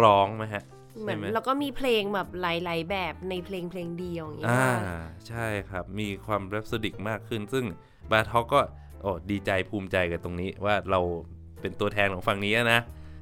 [0.03, 0.65] ร้องไหมฮะ
[1.01, 7.65] เหมือนใช่ไหมแล้วก็มีเพลงแบบหลาย ๆ แบบในเพลงเพลงเดียวอย่างเงี้ยอ่าค่ะใช่ครับมีความแรปโซดิกมากขึ้น ซึ่ง
[8.11, 8.61] บาทอกก็
[9.01, 11.01] โอ้ดีใจภูมิใจกับตรงนี้ว่าเรา
[11.61, 12.81] เป็นตัวแทนของฝั่งนี้นะ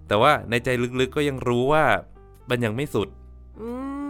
[0.09, 0.69] แต่ว่าในใจ
[1.01, 1.85] ลึกๆก็ยังรู้ว่า
[2.51, 3.09] มันยังไม่สุด
[3.61, 3.69] อื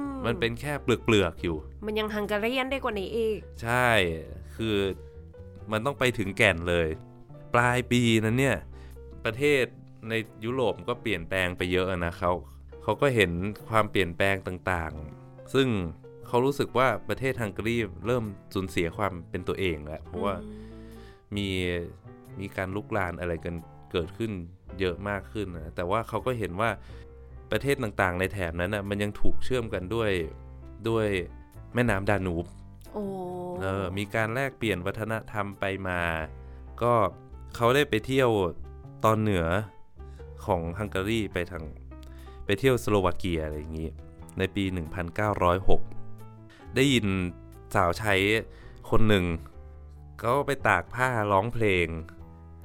[0.08, 3.88] มมันเป็นแค่เปลือกๆอยู่ มันยังฮังการีนได้กว่านี้อีก ใช่
[4.56, 4.76] คือ
[5.72, 6.88] มันต้องไปถึงแก่นเลย
[7.54, 8.56] ปลายปีนั้นเนี่ย
[9.24, 9.64] ประเทศ
[10.08, 12.32] ในยุโรปก็เปลี่ยนแปลงไปเยอะนะเขา
[12.82, 13.32] เขาก็เห็น
[13.68, 15.68] ความเปลี่ยนแปลงต่างๆ ซึ่ง
[16.26, 20.34] เขารู้สึกว่าประเทศฮังการีเริ่มสูญเสียความเป็นตัวเองแล้ว เพราะว่า
[21.36, 21.48] มี
[22.40, 23.54] มีการลุกลานอะไรกัน
[23.92, 24.32] เกิดขึ้น
[24.80, 26.70] เยอะมากขึ้นนะแต่ว่าเขาก็เห็นว่า
[27.50, 30.10] ประเทศต่างๆ ในแถบนั้นนะมันยังถูกเชื่อมกันด้วย
[30.88, 31.06] ด้วย
[31.74, 32.46] แม่น้ำดานูบ
[32.92, 33.04] โอ้
[33.62, 36.00] เออมีการแลกเปลี่ยนวัฒนธรรมไปมา
[36.82, 36.92] ก็
[37.56, 38.30] เขาได้ไปเที่ยว
[39.04, 39.46] ตอนเหนือ
[40.44, 41.81] ของฮังการีไปทางไป
[42.60, 43.90] เที่ยวสโลวาเกียอะไรอย่างนี้
[44.38, 44.64] ในปี
[45.90, 47.06] 1906 ได้ยิน
[47.74, 48.14] สาวใช้
[48.90, 49.24] คนหนึ่ง
[50.18, 51.86] เขาไปตากผ้าร้องเพลง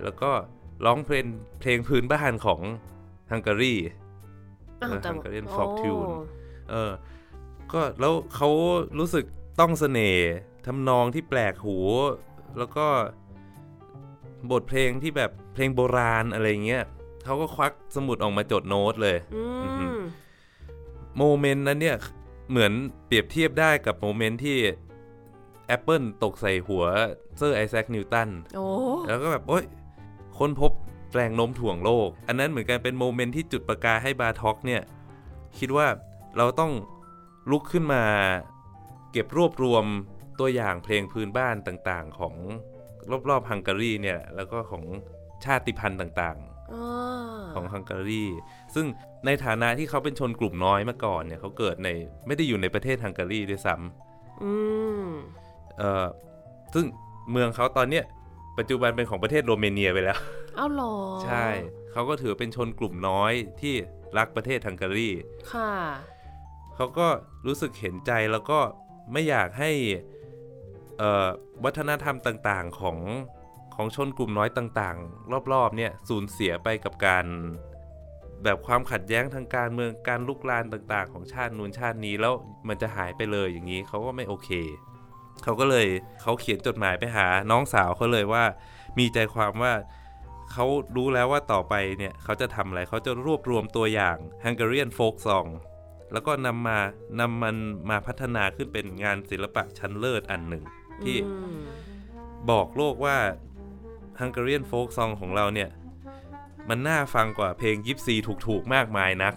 [0.03, 0.31] แล้วก็
[0.85, 1.25] ร้องเพลง
[1.59, 2.61] เพลงพื้นบ้านของ
[3.31, 3.75] ฮังการี
[4.81, 6.11] อ้าวแต่ Hungarian โอ้ folk tune
[6.69, 6.91] เออ
[7.73, 8.49] ก็แล้วเขา
[8.99, 9.25] รู้สึก
[9.59, 10.29] ต้องเสน่ห์
[10.65, 11.77] ทำนองที่แปลกหู
[12.57, 12.87] แล้วก็
[14.51, 16.83] บทเพลงที่แบบเพลงโบราณอะไรเงี้ย
[17.27, 20.01] เขาก็ควักสมุดออกมาจดโน้ตเลยอือือหืมอ
[21.17, 21.97] moment นั้นเนี่ย
[22.49, 22.71] เหมือน
[23.05, 24.57] เปรียบเทียบได้กับ moment ที่
[25.75, 26.83] แอปเปิล ตกใส่หัว
[27.37, 28.65] เซอร์ไอแซคนิวตันโอ้
[29.07, 29.65] แล้วก็แบบ โอ๊ย
[30.37, 30.71] ค้นพบ
[31.13, 34.81] แรงโน้มถ่วงโลก อันนั้นเหมือนกันเป็น moment ที่จุดประกายให้บาท็อกเนี่ย
[35.59, 35.87] คิดว่า
[36.37, 36.71] เราต้อง
[37.51, 38.03] ลุกขึ้นมา
[39.11, 39.85] เก็บรวบรวม
[40.39, 42.35] ตัวอย่างเพลงพื้นบ้านต่างๆ ของ
[43.29, 44.83] รอบๆฮังการีเนี่ย แล้วก็ของ
[45.43, 46.56] ชาติพันธุ์ต่างๆอ่า
[47.53, 48.25] ของฮังการี
[48.75, 48.85] ซึ่ง
[49.25, 51.89] ในฐานะที่เขาเป็นชนกลุ่มน้อยมาก่อนเนี่ยเขาเกิดใน
[52.27, 53.75] ไม่ได้อยู่ในประเทศฮังการีด้วยซ้
[54.43, 54.51] อื
[55.03, 56.05] มำเอ่อ
[56.73, 56.85] ซึ่ง
[57.31, 58.05] เมืองเขาตอนเนี้ย
[58.57, 60.19] ปัจจุบันเป็นของประเทศโรเมเนียไปแล้ว
[60.55, 60.93] เอ้าเหรอ
[61.25, 61.45] ใช่
[61.91, 63.75] เขาก็ถือเป็นชนกลุ่มน้อยที่
[64.17, 65.09] รักประเทศฮังการี
[65.53, 65.73] ค่ะ
[66.75, 67.07] เขาก็
[67.47, 68.59] รู้สึกเห็นใจแล้วก็
[69.11, 69.71] ไม่อยากให้
[70.97, 71.27] เอ่อ
[71.63, 72.97] วัฒนธรรมต่างๆของ
[73.77, 77.25] ของชนกลุ่มน้อยต่างๆ รอบๆเนี่ยสูญเสียไปกับการ
[78.43, 82.33] แบบความขัดแย้งทางการเมืองการลุกลานต่างๆ ของชาตินู้นชาตินี้แล้ว
[82.67, 84.49] มันจะหายไปเลยอย่างนี้เขาก็ไม่โอเค
[85.43, 85.87] เขาก็เลย
[86.21, 88.43] เขาเขียนจดหมายไปหาน้องสาวเขาเลยว่า
[88.99, 89.73] มีใจความว่า
[90.51, 95.47] เขารู้แล้วว่าต่อไปเนี่ยเขาจะทำอะไรเขาจะรวบรวมตัวอย่าง Hungarian folk song
[96.11, 96.79] แล้วก็นำมา
[97.19, 97.55] นำมัน
[97.89, 100.63] มาพัฒนาขึ้นเป็นงานศิลปะชั้นเลิศอันหนึ่ง
[101.03, 101.61] ที่อืม
[102.51, 103.17] บอกโลกว่า
[104.21, 105.69] Hungarian folk song ของเราเนี่ย
[106.69, 108.15] มันน่าฟังกว่าเพลงยิปซี
[108.47, 109.33] ถูกๆ มากมายนัก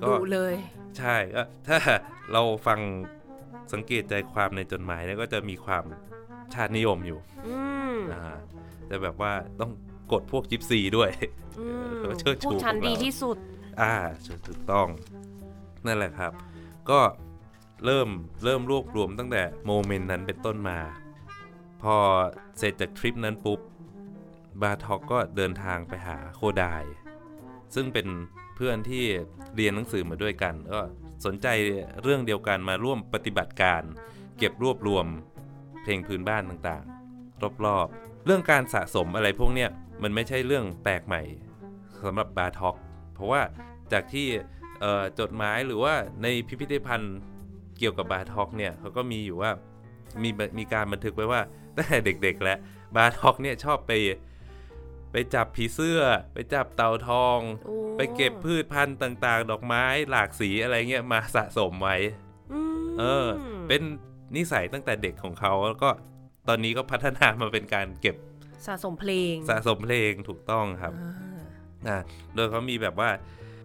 [0.00, 0.54] ก็ดุเลย
[0.98, 1.78] ใช่ก็ถ้า
[2.32, 2.78] เราฟัง
[3.72, 5.84] สังเกตใจความในจดหมายเนี่ยก็จะมีความ
[6.54, 7.56] ชาตินิยมอยู่อื
[7.94, 8.36] มอ่า
[8.86, 9.70] แต่แบบว่าต้อง
[10.12, 11.10] กดพวกยิปซีด้วย
[11.58, 13.36] อืมเออเชิดชูพวกชั้นของเราดีที่สุด
[13.80, 13.94] อ่า
[14.46, 14.88] ถูกต้อง
[15.86, 16.32] นั่นแหละครับ
[16.90, 17.00] ก็
[17.84, 18.08] เริ่ม
[18.44, 20.78] เริ่มรวบรวมตั้งแต่โมเมนต์นั้นเป็นต้นมา
[21.82, 21.96] พอ
[22.58, 23.60] เสร็จจากทริปนั้นปุ๊บ
[24.62, 26.82] บาท็อกก็เดินทางไปหาโคไดาย
[27.74, 28.06] ซึ่งเป็น
[28.56, 29.04] เพื่อนที่
[29.56, 30.80] เรียนหนังสือมาด้วยกัน ก็
[31.26, 31.46] สนใจ
[32.02, 33.82] เรื่องเดียวกันมาร่วมปฏิบัติการ
[34.38, 35.06] เก็บรวบรวม
[35.82, 39.70] เพลงพื้นบ้านต่างๆ รอบๆ เรื่องการสะสมอะไรพวกเนี้ย
[40.02, 41.22] มันไม่ใช่เรื่องแปลกใหม่
[42.04, 42.76] สำหรับบาท็อก
[43.14, 43.42] เพราะว่า
[43.92, 44.26] จากที่
[45.20, 47.16] จดหมายหรือว่าในพิพิธภัณฑ์
[47.78, 49.50] เกี่ยวกับบาท็อกเนี่ยเขาก็มีอยู่ว่า
[50.22, 51.40] มีมีการบันทึกไว้ว่า
[51.76, 52.58] ตั้งแต่เด็กๆแล้ว
[52.94, 53.92] บาท็อกเนี่ยชอบไป
[55.12, 56.00] ไปจับผีเสื้อ
[56.32, 61.96] ไปจับเต่าทองโอ้ไปเก็บพืชพันธุ์ต่างๆ ดอกไม้หลากสีอะไรเงี้ยมาสะสมไว้
[62.80, 63.26] มเออ
[63.68, 63.82] เป็น
[64.36, 65.90] นิสัยตั้งแต่เด็กของเขาแล้วก็
[66.48, 68.16] ตอนนี้ก็พัฒนามาเป็นการเก็บ
[68.66, 71.12] สะสมเพลง สะสมเพลงถูกต้องครับอ่า
[71.88, 71.98] อ่า
[72.34, 73.10] โดยเขามีแบบว่า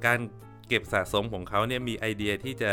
[0.06, 0.19] การ
[0.67, 2.71] เก็บสะสมของเขาเนี่ยมีไอเดียที่จะ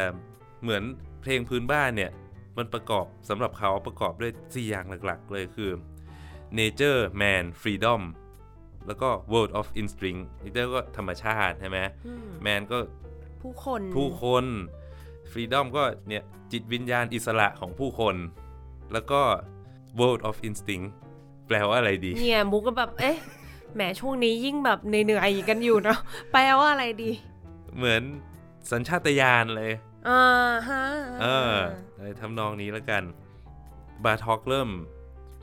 [0.62, 0.82] เหมือน
[1.20, 2.10] เพลงพื้นบ้านเนี่ย
[2.56, 5.70] มันประกอบสำหรับเขาประกอบด้วย 4 อย่างหลักๆ เลยคือ
[6.58, 8.02] nature man freedom
[8.86, 12.78] แล้วก็ world of instinct nature ก็ธรรมชาติใช่ไหมอืม man ก็
[13.42, 14.44] ผู้คนผู้คน
[15.32, 18.16] freedom ก็เนี่ยจิตวิญญาณอิสระของผู้คน
[18.92, 19.20] แล้วก็
[19.98, 20.88] world of instinct
[21.46, 23.16] แปลว่าอะไรดี เนี่ยมุกก็แบบ เอ๊ะ
[23.74, 25.98] แหมช่วงนี้ยิ่งแบบเหนื่อยๆกันอยู่เนาะ
[26.32, 27.10] แปลว่าอะไรดี
[27.76, 28.02] เหมือน
[28.70, 29.72] สัญชาตญาณเลย
[30.08, 30.22] อ่า
[30.68, 30.82] ฮะ
[31.22, 31.56] เออ
[32.00, 33.02] อะไรทำนองนี้แล้วกัน
[34.04, 34.70] บาท็อกเริ่ม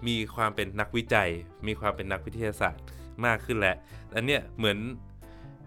[0.08, 1.30] มีความเป็นนักวิจัย
[1.68, 2.84] มีความเป็นนักวิทยาศาสตร์
[3.26, 3.76] มากขึ้นแหล้ว
[4.16, 4.78] อันเนี้ยเหมือน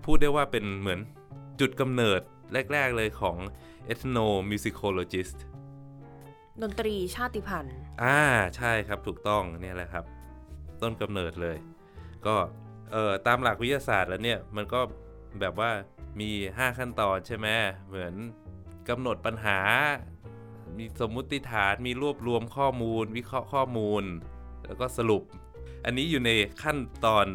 [0.05, 1.00] พูดได้ว่าเป็นเหมือน
[1.61, 2.20] จุดกำเนิด
[2.72, 3.37] แรก ๆ เลยของ
[3.92, 5.38] ethnomusicologist
[6.62, 8.20] ดนตรีชาติพันธุ์ อ่า
[8.57, 10.05] ใช่ครับถูกต้องเนี่ยแหละครับ
[10.83, 11.57] ต้นกำเนิดเลย
[12.26, 12.35] ก็
[12.92, 14.81] เอ่อตามหลักวิทยาศาสตร์แล้วเนี่ย มันก็
[15.40, 15.70] แบบว่า
[16.20, 17.46] มี 5 ขั้นตอนใช่ไหม
[17.88, 18.14] เหมือน
[18.88, 19.59] กำหนดปัญหา
[20.78, 24.02] มีสมมุติฐานมีรวบรวมข้อมูล วิเคราะห์ข้อมูล
[24.66, 25.22] แล้วก็สรุป
[25.85, 26.30] อันนี้อยู่ใน
[26.62, 27.26] ขั้นตอน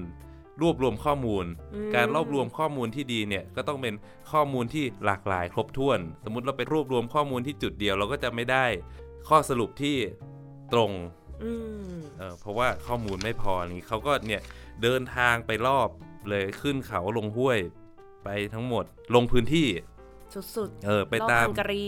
[0.61, 3.93] รวบรวมข้อมูลอืมการรวบรวมข้อมูลที่ดีเนี่ยก็ต้องเป็น
[4.31, 8.65] ข้อมูลที่หลากหลายครบถ้วน สมมุติเราไปรวบรวมข้อมูลที่จุดเดียวเราก็จะไม่ได้
[9.29, 9.95] ข้อสรุปที่
[10.73, 10.91] ตรง
[11.43, 11.51] อื
[11.95, 14.41] มเอ่อเพราะว่าข้อมูลไม่พออย่างนี้เขาก็เนี่ย
[14.83, 15.89] เดินทางไปรอบ
[16.29, 17.59] เลยขึ้นเขาลงห้วย
[18.23, 19.67] ไปทั้งหมดลงพื้นที่
[20.55, 21.87] สุดเออๆไปรอบตามฮังการี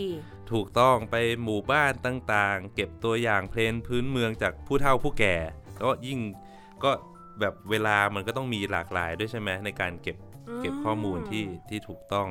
[0.52, 5.36] ถูกต้องไปหมู่บ้านต่างๆ เก็บตัวอย่างเพลงพื้นเมืองจากผู้เฒ่าผู้แก่
[5.74, 6.20] แล้วก็ยิ่ง
[6.84, 6.90] ก็
[7.40, 10.16] แบบเวลามันก็ต้องมีหลากหลายด้วยใช่ไหมในการเก็บ
[10.60, 12.28] เก็บข้อมูลที่ที่ถูกต้อง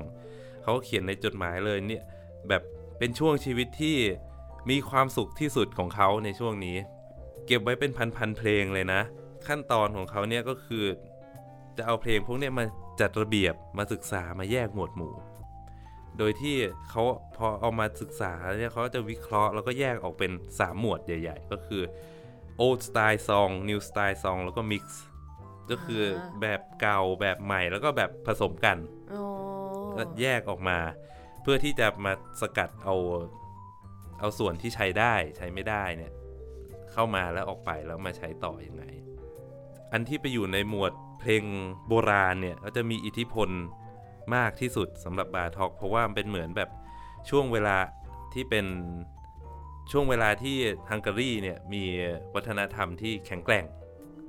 [0.63, 2.03] เขาเขียนในจดหมายเลยเนี่ย
[2.49, 2.61] แบบ
[2.97, 3.97] เป็นช่วงชีวิตที่
[4.69, 6.77] มีความสุขที่สุดของเขาในช่วงนี้
[7.45, 9.01] เก็บไว้เป็นพันๆเพลงเลยนะ
[9.47, 10.85] ขั้นตอนของเขาเนี่ยก็คือ
[11.77, 12.65] จะเอาเพลงพวกเนี้ยมา
[12.99, 15.13] จัดระเบียบมาศึกษามาแยกหมวดหมู่
[16.17, 16.55] โดยที่
[16.89, 17.03] เขา
[17.37, 21.83] พอเอามาศึกษาเนี่ยเขาจะวิเคราะห์แล้วก็แยกออกเป็น 3 หมวดใหญ่ ๆ ก็คือ
[22.63, 24.83] old style song new style song แล้วก็ mix
[25.69, 26.03] ก็คือ
[26.41, 28.77] แบบเก่าแบบใหม่แล้วก็แบบผสมกัน
[29.13, 29.23] อ๋อ
[29.97, 30.77] ก็แยกออกมา
[31.49, 32.95] พื่อที่จะมาสกัดเอา
[34.19, 36.13] เอาส่วนที่ใช้ได้ใช้ไม่ได้เนี่ย
[36.91, 38.83] เข้ามาแล้วออกไปแล้วมาใช้ต่ออยังไง
[39.91, 41.43] อันที่ไปอยู่ในหมวดเพลง
[41.87, 43.49] โบราณเนี่ยก็จะมีอิทธิพล
[44.35, 46.69] มากที่สุดสำหรับบาทอกเพราะว่ามันเป็นเหมือนแบบ
[47.29, 47.77] ช่วงเวลา
[48.33, 48.65] ที่เป็น
[49.91, 50.57] ช่วงเวลาที่
[50.89, 51.83] ฮังการีเนี่ยมี
[52.35, 53.65] วัฒนธรรมที่แข็งแกร่ง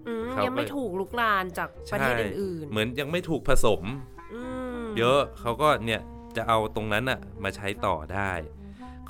[0.07, 4.41] อืมเขายัยังไม่ถูกลุกลานจากประเทศอื่นเหมือนยังไม่ถูกผสมๆอื
[4.85, 6.01] มเยอะเขาก็เนี่ย
[6.37, 8.33] จะเอาตรงนั้นอะมาใช้ต่อได้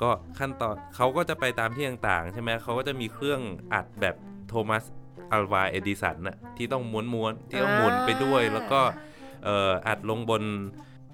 [0.01, 3.41] ก็ขั้นตอนเขาก็จะไปตามที่ต่างๆ ใช่ไหมเขาก็จะมีเครื่อง
[3.73, 4.15] อัดแบบ
[4.47, 4.83] โทมัส
[5.31, 10.43] อัลวาเอดิสันน่ะที่ต้องม้วนๆที่ต้องหมุนไปด้วยแล้วก็เอ่ออัดลงบน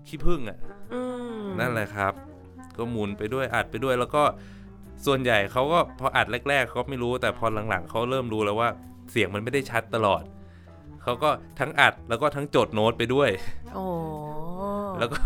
[0.08, 0.58] ขี้ผึ้งอะ
[0.94, 1.02] อื
[1.40, 2.14] มนั่นแหละครับ
[2.78, 4.24] ก็หมุนไปด้วยอัดไปด้วยแล้วก็
[5.06, 8.70] ส่วนใหญ่เขาก็พออัดแรก ๆเขาไม่รู้แต่พอหลังๆเขาเริ่มรู้แล้วว่า
[9.12, 10.24] เสียงมันไม่ได้ชัดตลอด
[11.04, 13.30] เขาก็ทั้งอัดแล้วก็ทั้งจดโน้ตไปด้วย
[13.74, 13.86] โอ้
[15.00, 15.22] แล้วก็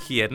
[0.00, 0.32] เขียน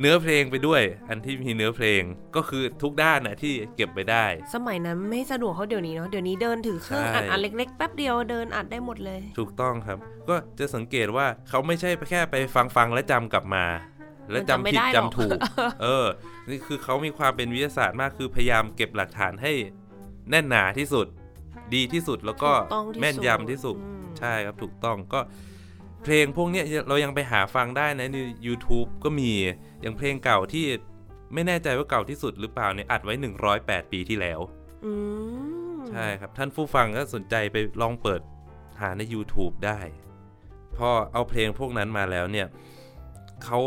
[0.00, 2.02] เนื้อเพลงไปด้วย อันที่มีเนื้อเพลง
[2.36, 13.64] ก็คือทุกด้านน่ะที่เก็บไปได้ สมัยนั้นไม่สะดวกเขาเดี๋ยวนี้เนาะเดี๋ยวนี้เดินถือเครื่องใช่อัดอันเล็กๆแป๊บเดียวเดินอัดได้หมดเลย ถูกต้องครับ ก็จะสังเกตว่าเขาไม่ใช่แค่ไปฟังฟังๆและจำกลับมา
[14.30, 15.38] แล้วจำมันจำไม่ผิดได้หรจำอกถูก
[15.82, 16.06] เออ
[16.48, 19.52] นี่คือเขามีความเป็นวิทยาศาสตร์มากคือพยายามเก็บหลักฐานให้
[20.30, 21.06] แน่นหนาที่สุด
[21.74, 25.20] ดีที่สุดแล้วก็ถูต้องที่แม่นยำที่สุดอืมใช่ครับถูกต้องก็
[26.04, 29.30] เพลงพวกเนี้ยเรายังไปหาฟังได้นะใน YouTube ก็มี
[29.80, 30.66] อย่างเพลงเก่าที่
[31.34, 33.14] ไม่แน่ใจว่าเก่าที่สุดหรือเปล่าเนี่ยอัดไว้
[33.54, 34.40] 108 ปีที่แล้ว
[34.84, 34.92] อื
[35.76, 38.20] มใช่ครับท่านผู้ฟังก็สนใจไปลองเปิด
[38.80, 39.80] หาใน YouTube ได้
[40.76, 42.46] พอเอาเพลงพวกนั้นมาแล้วเนี่ย
[43.44, 43.58] เขา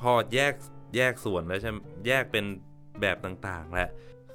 [0.00, 0.54] พอแยก
[0.96, 2.44] แยกส่วนแล้วใช่ไหมแยกเป็น
[3.00, 3.88] แบบต่างๆ แล้ว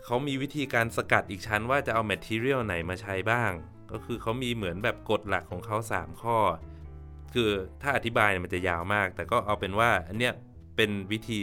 [0.05, 3.51] เขามีวิธีการสกัดอีกชั้นว่าจะเอาแมทเทียลไหนมาใช้บ้าง
[3.91, 6.37] ก็คือเขามีเหมือนแบบกฎหลักของเขา 3 ข้อ
[7.33, 7.49] คือ
[7.81, 10.33] ถ้าอธิบายมันจะยาวมาก แต่ก็เอาเป็นว่าอันเนี้ย
[10.75, 11.39] เป็นวิธี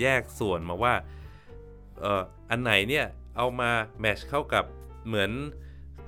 [0.00, 0.94] แยกส่วนมาว่า
[2.00, 4.64] เอ่ออันไหนเนี่ยเอามาแมชเข้ากับ
[5.06, 5.30] เหมือน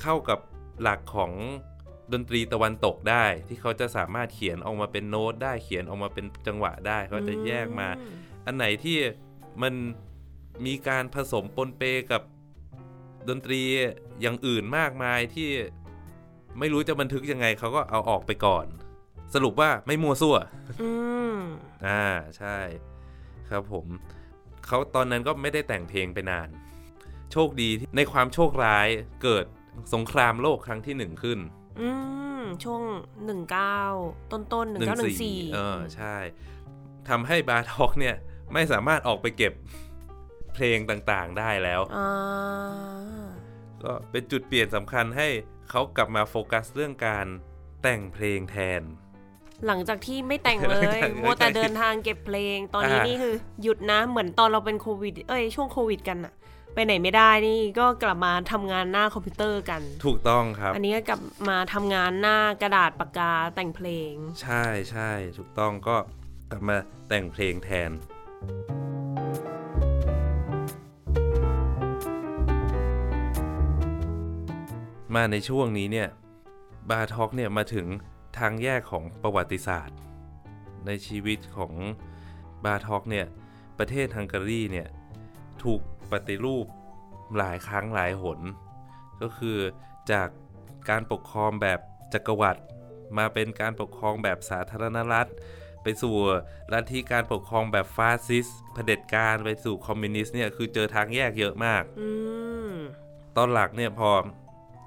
[0.02, 0.38] เข้ากับ
[0.82, 1.32] หลักของ
[2.12, 8.04] ดนตรีตะวันตกได้ ที่เขาจะสามารถเขียนออกมาเป็นโน้ตได้เขียนออกมาเป็นจังหวะได้ เขาจะแยกมาอื
[8.46, 8.98] อันไหนที่
[9.62, 9.74] มัน
[10.66, 11.82] มีการผสมปนเป
[12.12, 12.22] กับ
[13.28, 13.61] ดนตรี
[14.20, 15.50] อย่างอื่นมากมายที่
[16.58, 18.66] ไม่รู้จะบันทึกยังไงเขาก็เอาออกไปก่อน
[19.35, 20.37] สรุปว่าไม่มัวซั่ว
[20.83, 20.90] อื
[21.35, 21.37] ม
[21.87, 22.07] อ่า
[22.38, 22.59] ใช่
[23.51, 23.87] ครับผม
[24.66, 26.49] เขาตอนนั้นก็ไม่ได้แต่งเพลงไปนาน
[27.33, 28.88] โชคดีที่ในความโชคร้าย
[29.23, 29.45] เกิด
[29.95, 31.38] สงครามโลกครั้งที่หนึ่งขึ้น
[31.81, 31.88] อื
[32.40, 32.83] มช่วง
[33.25, 33.79] หนึ่งเก้า
[34.33, 36.16] ต้นต้นหนึ่งเก้าหนึ่งสี่เออใช่
[37.09, 38.16] ทำให้บาทอกเนี่ย
[38.53, 39.53] ไม่สามารถออกไปเก็บ
[40.55, 42.11] เพลงต่างๆได้แล้วอ่า
[43.83, 45.29] ก็เป็นจุดเปลี่ยนสำคัญให้
[45.71, 47.27] เขากลับมาโฟกัสเรื่องการ
[47.83, 48.83] แต่งเพลงแทน
[49.66, 56.33] หลังจากที่ไม่แต่งเลหลังจากมัวแต่เดินทางเก็บเพลง ตอนนี้อ่านี่นี่คือหยุดนะ เหมือนตอนเราเป็นโควิด เอ้ยช่วงโควิดกันอะ
[56.75, 65.96] ไปไหนไม่ได้นี่ก็กลับมาทำงานหน้าคอมพิวเตอร์กัน ถูกต้องครับ อันนี้ก็กลับมาทำงานหน้ากระดาษปากกาแต่งเพลง ใช่ใช่ถูกต้องก็
[66.51, 66.77] กลับมา
[67.09, 67.90] แต่งเพลงแทน
[75.14, 76.09] มาในช่วงนี้เนี่ย
[76.90, 77.87] บาทอกเนี่ยมาถึง
[78.38, 79.99] ทางแยกของประวัติศาสตร์
[80.87, 81.73] ในชีวิตของ
[82.64, 83.27] บาทอกเนี่ย
[83.79, 84.88] ประเทศฮังการีเนี่ย
[85.62, 85.81] ถูก
[86.12, 86.66] ปฏิรูป
[87.38, 88.40] หลายครั้งหลายหน
[89.23, 89.59] ก็คือ
[90.12, 90.29] จาก
[90.90, 91.81] การปกครองแบบ
[92.12, 92.61] จักรวรรดิ
[93.18, 95.31] มาเป็นการปกครองแบบสาธารณรัฐ
[95.83, 96.14] ไปสู่
[96.73, 102.09] ลัทธิการปกครองแบบฟาสซิสต์เผด็จการไปสู่คอมมิวนิสต์เนี่ยคือเจอทางแยกเยอะมากอื
[102.73, 102.73] ม
[103.37, 104.11] ตอนหลังเนี่ยพอ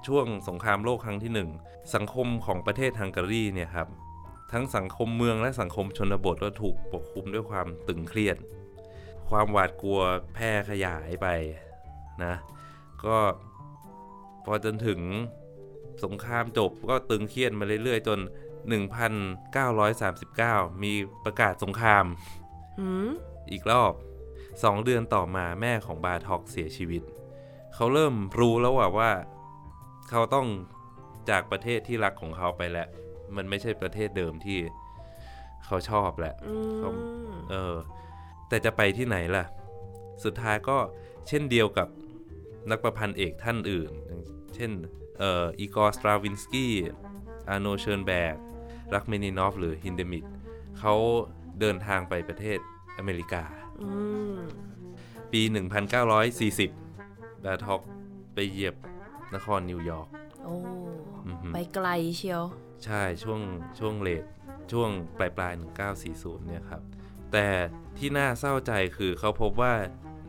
[0.06, 1.50] ช่วงสงครามโลกครั้งที่หนึ่ง
[1.94, 3.88] สังคมของประเทศฮังการีเนี่ยครับ
[4.52, 8.36] ทั้งสังคมเมืองและสังคมชนบทก็ถูกปกคลุมด้วยความตึงเครียด
[9.30, 10.00] ความหวาดกลัว
[10.34, 11.26] แพร่ขยายไป
[12.24, 12.34] นะ
[13.04, 13.16] ก็
[14.44, 15.00] พอจนถึง
[16.04, 18.18] สงครามจบก็ตึงเครียดมาเรื่อยๆ จน
[19.86, 20.92] 1939 มี
[21.24, 22.04] ประกาศสงคราม
[22.78, 23.08] หืม
[23.52, 23.92] อีกรอบ
[24.42, 27.02] 2 เดือนต่อมาแม่ของบาทอกเสียชีวิต
[27.74, 29.10] เขาเริ่มรู้แล้วว่าว่า
[30.10, 30.46] เขาต้อง
[31.30, 32.88] จากประเทศที่รักของเขาไปแล้ว
[33.36, 34.58] มันไม่ใช่ประเทศเดิมที่
[35.64, 37.74] เขาชอบแหละอืมเขาเออ
[38.48, 39.44] แต่จะไปที่ไหนล่ะ
[40.24, 40.78] สุดท้ายก็
[41.28, 41.88] เช่นเดียวกับ
[42.70, 43.90] นักประพันธ์เอกท่านอื่น
[44.54, 44.70] เช่น
[45.18, 46.74] เอ่ออีกอร์สตราวินสกี้
[47.48, 48.34] อาร์โนลด์ เชินแบร์ก
[48.94, 50.24] รัคมานินอฟหรือฮินเดมิธ
[50.78, 50.94] เขา
[51.60, 52.58] เดินทางไปประเทศ
[52.98, 53.44] อเมริกา
[53.82, 53.90] อื
[54.36, 54.38] ม
[55.32, 57.80] ปี 1940บาทอก
[58.34, 58.74] ไปเหยียบ
[59.34, 60.08] นครนิวยอร์ก
[60.44, 60.56] โอ้
[61.26, 62.44] อือหือไปไกลเชียว
[62.84, 63.40] ใช่ช่วง
[63.78, 64.24] ช่วงเลท
[64.72, 65.62] ช่วงปลายปลายๆ
[66.00, 66.92] 1940 เนี่ยครับพ
[67.32, 67.48] แต่
[67.98, 69.74] ที่น่าเศร้าใจคือเขาพบว่า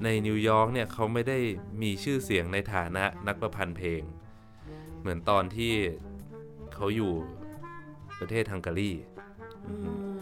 [0.03, 1.39] ในนิวยอร์กเนี่ยเขาไม่ได้
[1.81, 4.01] มีชื่อเสียงในฐานะนักประพันธ์เพลง
[4.99, 5.73] เหมือนตอนที่
[6.73, 7.13] เขาอยู่
[8.19, 8.91] ประเทศฮังการี
[9.67, 9.75] อื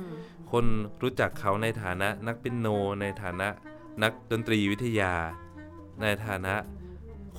[0.10, 0.12] ม
[0.52, 0.66] คน
[1.04, 2.68] รู้จักเขาในฐานะนักเปียโน
[3.02, 3.48] ในฐานะ
[4.04, 5.14] นักดนตรีวิทยา
[6.02, 6.54] ในฐานะ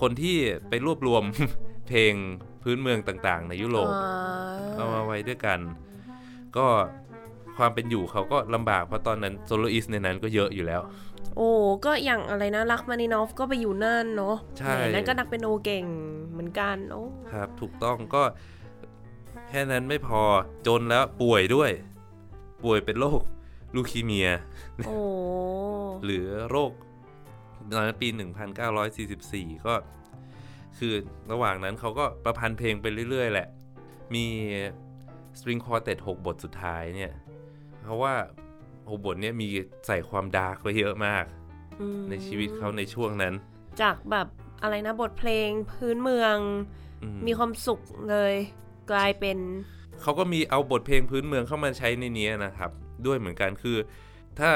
[0.00, 0.36] คนที่
[0.68, 1.22] ไปรวบรวม
[1.88, 2.14] เพลง
[2.62, 4.10] พื้นเมืองต่างๆ ในยุโรปอ่
[4.76, 5.58] เอามาไว้ด้วยกัน
[6.56, 6.66] ก็
[7.56, 10.80] ความเป็นอยู่เขาก็ลำบากเพราะตอนนั้นโซโลอิสในนั้นก็เยอะอยู่แล้ว
[11.36, 11.50] โอ้
[11.84, 15.84] ก็อย่างอะไรนะรักมานินอฟก็ไปอยู่นั่นเนาะใช่แหมนั่นก็นักเป็นโนเก่ง
[16.30, 18.22] เหมือนกันโอ้ครับถูกต้องก็
[19.48, 20.22] แค่นั้นไม่พอ
[20.66, 21.70] จนแล้วป่วยด้วย
[22.64, 23.20] ป่วยเป็นโรค
[23.74, 24.28] ลูคีเมีย
[24.86, 24.98] โอ้
[26.04, 26.70] หรือโรค
[27.74, 28.08] ตอนนั้นปี
[28.86, 29.74] 1944 ก็
[30.78, 30.94] คือ
[31.32, 33.48] ระหว่างนั้นเขาก็ประพันธ์เพลงไปเรื่อย ๆ แหละ
[34.14, 34.24] มี
[35.38, 37.12] String Quartet 6บทสุดท้ายเนี่ย
[37.82, 38.14] เพราะว่า
[38.60, 39.48] 6 บทเนี่ยมี
[39.86, 41.24] ใส่ความดาร์กไว้เยอะมาก
[41.80, 43.34] อืมในชีวิตเขาในช่วงนั้น
[43.82, 44.26] จากแบบ
[44.62, 46.36] อะไรนะบทเพลงพื้นเมือง
[47.02, 48.34] อืมมีความสุขเลย
[48.90, 49.38] กลายเป็น
[50.02, 52.70] เขาก็มีเอาบทเพลงพื้นเมืองเข้ามาใช้ในนี้นะครับ
[53.06, 53.76] ด้วยเหมือนกันคือ
[54.40, 54.50] ถ้า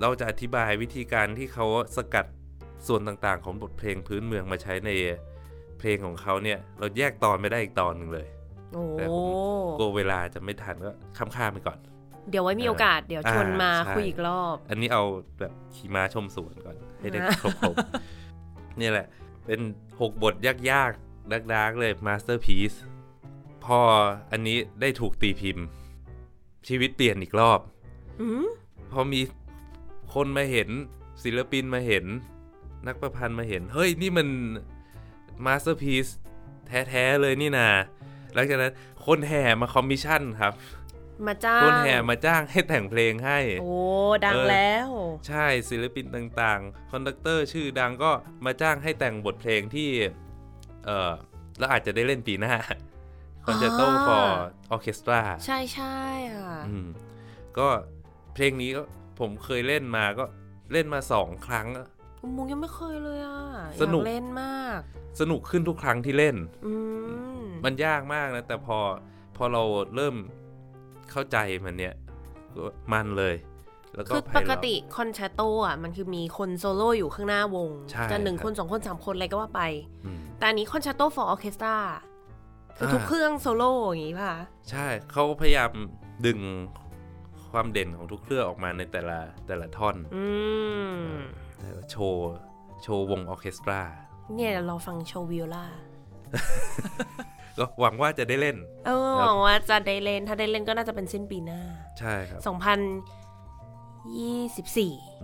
[0.00, 2.26] เราจะอธิบายวิธีการที่เขาสกัด
[2.86, 4.90] ส่วนต่างๆ ของบทเพลงพื้นเมืองมาใช้ใน
[5.78, 8.28] เพลงของเขาเนี่ย เราแยกตอนไม่ได้อีกตอนหนึ่งเลย
[8.74, 9.26] โอ้แต่ผม
[9.78, 11.78] กลัวเวลาจะไม่ทันก็ข้ามๆไปก่อน
[12.30, 15.02] เดี๋ยวไว้มีโอกาสเดี๋ยวชวนมาอ่าใช่คุยอีกรอบ อันนี้เอา
[15.40, 19.06] แบบขี่ม้าชมสวนก่อน ให้ได้อ่าครบๆเนี่ยแหละ
[19.46, 22.76] เป็น 6 บทยากๆ dark ๆเลย Masterpiece
[23.64, 23.78] พอ
[24.32, 25.64] อันนี้ได้ถูกตีพิมพ์
[26.68, 27.60] ชีวิตเปลี่ยนอีกรอบ
[28.20, 28.46] อืม
[28.92, 29.20] พอมี
[30.14, 30.68] คนมาเห็น
[31.24, 32.04] ศิลปินมาเห็น
[32.86, 34.28] นักประพันธ์มาเห็น เฮ้ย นี่มัน
[35.46, 36.10] Masterpiece
[36.66, 37.68] แท้ๆเลยนี่นา
[38.34, 38.72] หลังจากนั้น
[39.06, 40.54] คนแห่มาคอมมิชชั่นครับ
[41.26, 43.76] มาจ้าง คนแห่มาจ้างให้แต่งเพลงให้ โอ้
[44.24, 44.88] ดังเออแล้ว
[45.28, 48.10] ใช่ศิลปินต่างๆ conductor ชื่อดังก็
[48.44, 49.90] มาจ้างให้แต่งบทเพลงที่
[50.84, 51.12] เออ
[51.58, 52.56] แล้วอาจจะได้เล่นปีหน้า
[53.46, 54.28] Concerto อ่า for
[54.74, 55.98] Orchestra ใช่ใช่
[56.30, 56.86] อะอืม
[57.58, 57.68] ก็
[58.34, 58.82] เพลงนี้ก็
[59.20, 60.24] ผมเคยเล่นมาก็
[60.72, 61.66] เล่นมาสองครั้ง
[62.36, 63.38] มุงยังไม่เคยเลยอะ
[63.82, 64.80] สนุกอยากเล่นมาก
[65.20, 66.72] สนุกขึ้นทุกครั้งที่เล่นอื
[67.40, 68.78] มมันยากมากนะ แต่พอ
[69.36, 69.62] พอเรา
[69.96, 70.14] เริ่ม
[71.10, 71.94] เข้าใจมันเนี่ย
[72.54, 73.34] ก็มันเลย
[73.94, 79.62] แล้วก็คือไพเราะปกติ concerto อะมันคือมีคนโซโล่อยู่ข้างหน้าวงใช่จะหนึ่งครับคนสองคนสามคนอะไรก็ว่าไป
[80.04, 81.76] อืมแต่อันนี้ concerto for orchestra
[82.76, 84.32] คือทุกอ่าเครื่องโซโล่อย่างงี้ป่ะ
[84.70, 85.70] ใช่เขาพยายาม
[86.26, 86.38] ดึง
[87.52, 90.26] ความเด่นของทุกเครื่องออกมาในแต่ละแต่ละท่อนอื
[90.94, 90.96] ม
[91.60, 92.32] แต่ละโชว์
[92.82, 93.80] โชว์วงออร์เคสตรา
[94.34, 95.64] เนี่ยเดี๋ยวเราฟังโชว์วิโอลา
[97.58, 101.60] ก็หวังว่าจะได้เล่นเออครับหวังว่าจะได้เล่น ถ้าได้เล่นก็น่าจะเป็นสิ้นปีหน้า
[101.98, 102.48] ใช่ครับ2024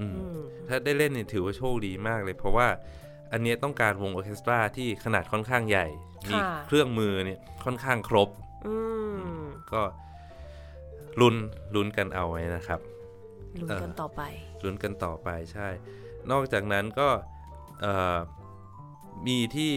[0.00, 0.38] อืมอืม
[0.68, 2.68] ถ้าได้เล่นเนี่ยถือว่าโชคดีมากเลย เพราะว่า
[3.32, 5.86] อันเนี้ยต้องการวงออร์เคสตราที่ขนาดค่อนข้างใหญ่
[6.28, 8.28] มีค่ะเครื่องมือเนี่ยค่อนข้างครบ
[8.66, 8.74] อื
[9.38, 9.40] ม
[9.72, 9.82] ก็
[11.20, 11.36] ลุ้น
[11.74, 12.80] ลุ้นกันเอาไว้นะครับ
[13.60, 14.20] ลุ้นเออกันต่อไป
[14.64, 15.68] ลุ้นกันต่อไปใช่
[16.30, 17.08] นอกจากนั้นก็
[17.80, 18.16] เอ่อ
[19.26, 19.74] มีที่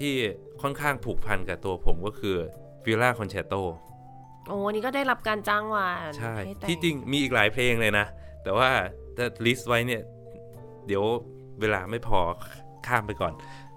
[0.00, 0.14] ที่
[0.62, 2.36] ค่อนข้างผูกพันกับตัวผมก็คือ
[2.86, 3.54] viola concerto
[4.48, 8.06] โอ้อันนี้ก็ได้รับการจ้างวานใช่ฮะแต่ที่จริงมีอีกหลายเพลงเลยนะ
[8.42, 8.70] แต่ว่า
[9.18, 10.02] จะ list ไว้เนี่ย
[10.86, 11.04] เดี๋ยว
[11.60, 12.18] เวลาไม่พอ
[12.86, 13.32] ข้ามไปก่อน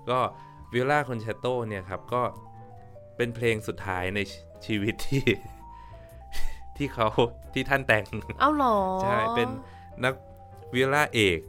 [0.09, 0.19] ก็
[0.73, 2.21] viola concerto เนี่ยครับ ก็
[3.17, 4.19] เป็นเพลงสุดท้ายใน
[4.65, 5.23] ชีวิตที่
[6.83, 7.07] ที่เขา
[7.53, 8.05] ที่ท่านแต่ง
[8.39, 9.49] เอ้าเหรอ ใช่ เป็น
[10.03, 10.13] นัก
[10.73, 11.39] viola เอก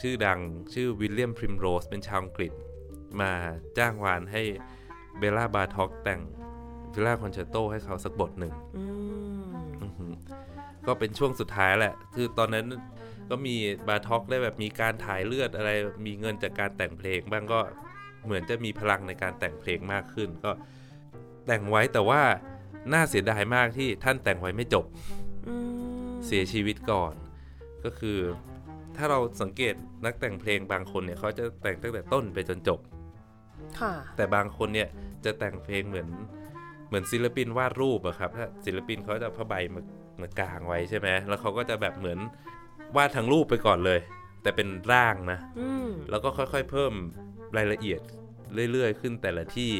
[0.00, 0.40] ชื่อดัง
[0.74, 2.52] ชื่อวิลเลียมพริมโรส เป็นชาวอังกฤษ
[3.20, 3.32] มา
[3.78, 4.42] จ้างวานให้
[5.18, 6.20] เบลาบาท็อกแต่ง
[6.92, 8.84] viola concerto ให้เขาสักบทหนึ่งอื
[9.42, 10.12] มอือหือ
[10.86, 12.66] ก็เป็นช่วงสุดท้ายแหละ คือตอนนั้น
[13.30, 13.56] ก็มี
[13.88, 15.70] บาท็อกได้แบบมีการถ่ายเลือดอะไร
[16.06, 17.60] มีเงินจากการแต่งเพลง บ้างก็
[18.24, 20.52] เหมือนจะมีพลังในการแต่งเพลงมากขึ้น ก็
[21.46, 22.22] แต่งไว้แต่ว่า
[22.92, 24.84] น่าเสียดายมากที่ท่านแต่งไว้ไม่จบ
[25.48, 25.54] อื
[26.10, 27.14] มเสียชีวิตก่อน
[27.84, 28.18] ก็คือ
[28.96, 29.74] ถ้าเราสังเกต
[30.04, 32.80] นักแต่งเพลงบางคนเนี่ยเขาจะแต่งตั้งแต่ต้นไปจนจบ
[33.80, 34.88] ค่ะแต่บางคนเนี่ย
[35.24, 36.08] จะแต่งเพลงเหมือน
[36.88, 39.82] เหมือนศิลปินวาดรูปอะครับถ้าศิลปินเขาจะผ้าใบมา
[40.20, 42.18] มากางไว้ใช่ไหมแล้วเขาก็จะแบบเหมือน
[42.96, 44.00] วาดทั้งรูปไปก่อนเลย
[44.42, 46.92] แต่เป็นร่างนะอืมแล้วก็ค่อยๆเพิ่ม
[47.56, 48.00] รายละเอียด
[48.72, 49.72] เรื่อยๆ ขึ้นแต่ละที่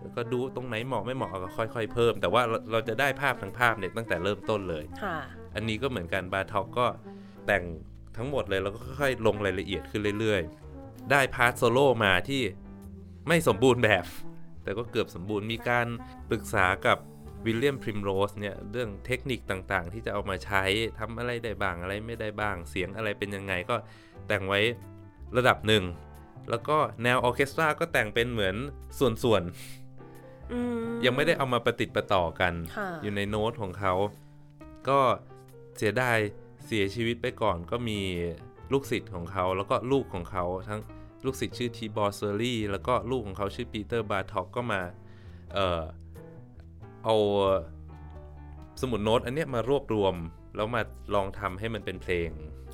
[0.00, 5.18] แล้วก็ดูตรงไหนเหมาะไม่เหมาะก็ค่อย ๆ เพิ่ม แต่ว่าเราเราจะได้ภาพทั้งภาพเนี่ยตั้งแต่เริ่มต้นเลยค่ะ
[5.54, 6.86] อันนี้ก็เหมือนกันบาท็อกก็
[7.46, 7.64] แต่ง
[8.16, 12.42] ทั้งหมดเลยแล้วก็ค่อยๆลงรายละเอียดขึ้นเรื่อยๆ ได้ part solo มาที่
[13.28, 14.04] ไม่สมบูรณ์แบบ
[14.62, 15.86] แต่ก็เกือบสมบูรณ์มีการ
[16.30, 16.98] ปรึกษากับ
[17.44, 20.62] วิลเลียมพริมโรสเนี่ยเรื่องเทคนิคต่างๆ ที่จะเอามาใช้
[20.98, 23.76] ทำอะไรได้บ้างอะไรไม่ได้บ้างเสียงอะไรเป็นยังไงก็
[24.28, 24.60] แต่งไว้
[25.36, 25.82] ระดับหนึ่ง
[26.50, 28.54] แล้วก็แนวออร์เคสตราก็แต่งเป็นเหมือน
[28.98, 29.42] ส่วน
[30.52, 33.94] อืมๆยังไม่ได้เอามาประติดประต่อกันค่ะอยู่ในโน้ตของเขา
[34.88, 35.00] ก็
[35.76, 36.18] เสียดาย
[36.66, 38.00] เสียชีวิตไปก่อนก็มี
[38.72, 40.80] ลูกศิษย์ของเขาแล้วก็ลูกของเขาทั้ง
[41.24, 44.80] ลูกศิษย์ชื่อทีบอร์เซอร์ลีแล้วก็ลูกของเขาชื่อปีเตอร์บาท็อกก็มา
[45.54, 45.82] เอ่อ
[47.04, 47.16] เอา
[48.80, 50.14] สมุดโน้ตอันเนี้ยมารวบรวม
[50.56, 50.82] แล้วมา
[51.14, 52.30] ลองทำให้มันเป็นเพลง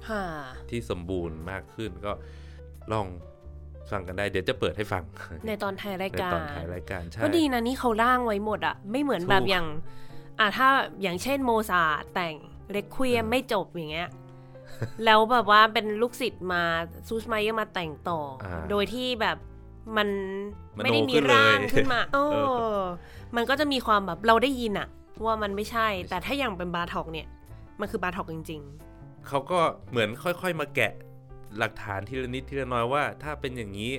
[0.08, 0.24] ค่ะ
[0.70, 2.12] ที่สมบูรณ์มากขึ้นก็
[2.92, 3.06] ลอง
[3.92, 5.02] ฟังกันได้เดี๋ยวจะเปิดให้ฟัง
[5.46, 9.66] ในตอนถ่ายรายในการตอนถ่ายรายการใช่ก็ดีนะนี่เขาร่างไว้หมดอะไม่เหมือนถูกแบบอย่าง
[10.38, 10.68] อะถ้า
[11.02, 12.34] อย่างเช่นโมซาร์ทแต่ง
[12.72, 14.08] Requiem เออไม่จบอย่างเงี้ย
[15.04, 16.62] แล้วแบบว่าเป็นลูกศิษย์มา
[17.08, 19.36] ซูสไมเยอร์มาแต่งต่ออาโดยที่แบบ
[19.96, 20.08] มัน
[20.78, 22.36] มโนไม่ได้มีขึ้นเลยร่างขึ้นมาโอ้เอ
[22.76, 22.78] อ
[23.36, 24.88] มันก็จะมีความแบบเราได้ยินอะ
[25.24, 27.26] ว่ามันไม่ใช่ แต่ถ้าอย่างเป็นบาทอกเนี่ย
[27.80, 28.62] มันคือบาทอกจริง
[29.28, 29.58] เขาก็
[29.90, 30.92] เหมือนค่อยๆมาแกะ
[31.58, 33.92] หลักฐานทีละนิดทีละน้อยว่า ถ้าเป็นอย่างนี้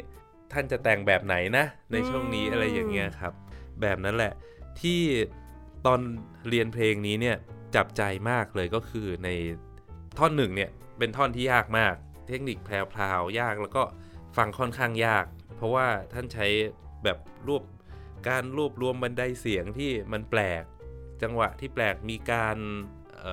[0.51, 3.33] ท่านจะแต่งแบบไหนนะ ในช่วงนี้อืมอะไรอย่างเงี้ยครับ
[3.81, 4.33] แบบนั้นแหละ
[4.81, 5.01] ที่
[5.85, 5.99] ตอน
[6.49, 7.37] เรียนเพลงนี้เนี่ย
[7.75, 9.29] จับใจมากเลยก็คือใน
[10.17, 11.93] ท่อนหนึ่งเนี่ยเป็นท่อนที่ยากมาก
[12.27, 13.83] เทคนิคแพรวๆยากแล้วก็
[14.37, 15.25] ฟังค่อนข้างยาก
[15.55, 16.47] เพราะว่าท่านใช้
[17.03, 17.63] แบบรวบ
[18.29, 20.63] การรวบรวมบันไดเสียงที่มันแปลก
[21.21, 22.57] จังหวะที่แปลกมีการ
[23.19, 23.23] เ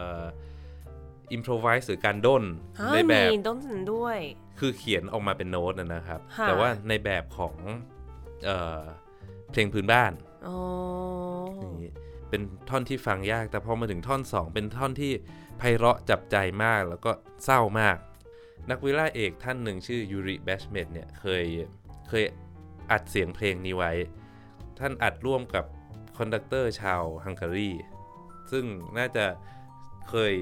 [1.26, 4.18] อ่ออิมพรไวส์หรือการด้นๆฮะในแบมีบต้นสันด้วย
[4.58, 7.54] คือเขียนออกมาเป็นโน้ตนะนะครับค่ะแต่ว่าในแบบของ
[8.44, 8.82] เอ่อ
[9.50, 10.12] เพลงพื้นบ้าน
[10.48, 10.58] อ๋อ
[11.82, 11.92] นี่
[12.30, 15.12] เป็นท่อนที่ฟังยาก แต่พอมาถึงท่อน 2 เป็นท่อนที่
[15.58, 17.10] ไพเราะจับใจมากแล้วก็
[17.44, 17.96] เศร้ามาก
[18.70, 21.44] นัก viola เอกท่านหนึ่งชื่อยูริแบชเมดเนี่ยเคย
[22.08, 22.24] เคย
[22.90, 23.92] อัดเสียงเพลงนี้ไว้
[24.78, 25.64] ท่านอัดร่วมกับ
[26.18, 27.70] conductor ชาวฮังการี
[28.50, 28.64] ซึ่ง
[28.98, 29.24] น่าจะ
[30.10, 30.32] เคย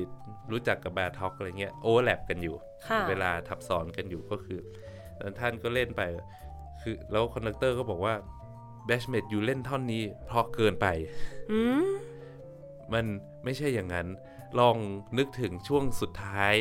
[0.53, 2.57] รู้จักกับบาท็อกอะไรเงี้ย overlap กันอยู่
[2.89, 4.61] ค่ะเวลาทับซ้อนกันอยู่ก็คือ
[5.19, 6.03] แล้วท่านก็เล่นไป
[6.83, 8.15] คือแล้ว conductor ก็บอกว่า
[8.87, 10.87] แบชเมด you เล่นท่อนนี้เพราะเกินไป
[11.53, 11.87] อืม
[12.93, 13.05] มัน
[13.45, 14.07] ไม่ใช่อย่างนั้น
[14.59, 14.77] ลอง
[15.19, 16.55] นึกถึงช่วงสุดท้าย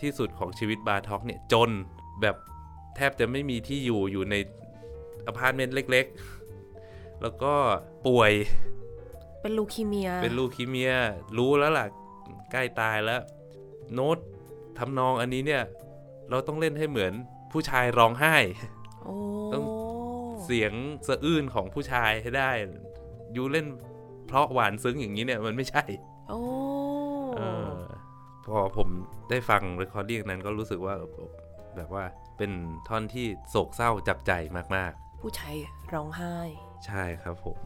[0.00, 1.70] ที่สุดของชีวิตบาท็อกเนี่ยจน
[2.20, 2.36] แบบ
[2.96, 4.34] แทบจะไม่มีที่อยู่อยู่ใน
[5.26, 6.06] อพาร์ตเมนต์เล็ก
[6.64, 7.54] ๆ แล้วก็
[8.06, 8.32] ป่วย
[9.42, 10.92] เป็นลูคีเมีย เป็นลูคีเมีย
[11.38, 11.86] รู้แล้วล่ะ
[12.52, 13.22] ใกล้ตายแล้ว
[13.94, 14.18] โน้ต
[14.78, 15.62] ทำนองอันนี้เนี่ย
[16.30, 17.12] เราต้องเล่นให้เหมือน
[17.52, 18.36] ผู้ชายร้องไห้
[19.04, 19.14] โอ้
[19.52, 19.64] ต้อง
[20.44, 20.72] เสียง
[21.08, 22.50] สะอื้นของผู้ชายให้ได้
[23.36, 23.66] you เล่น
[24.26, 25.84] เพราะหวานซึ้งอย่างนี้เนี่ยมันไม่ใช่
[26.28, 26.40] โอ้
[27.36, 27.72] เออ
[28.46, 28.88] พอผม
[29.30, 30.94] ได้ฟัง recording นั้นก็รู้สึกว่า
[31.76, 32.04] แบบว่า
[32.36, 32.52] เป็น
[32.88, 34.32] ท่อนที่โศกเศร้าจับใจ
[34.76, 35.54] มากผู้ชาย
[35.92, 37.60] ร้องไห้ๆใช่ครับผม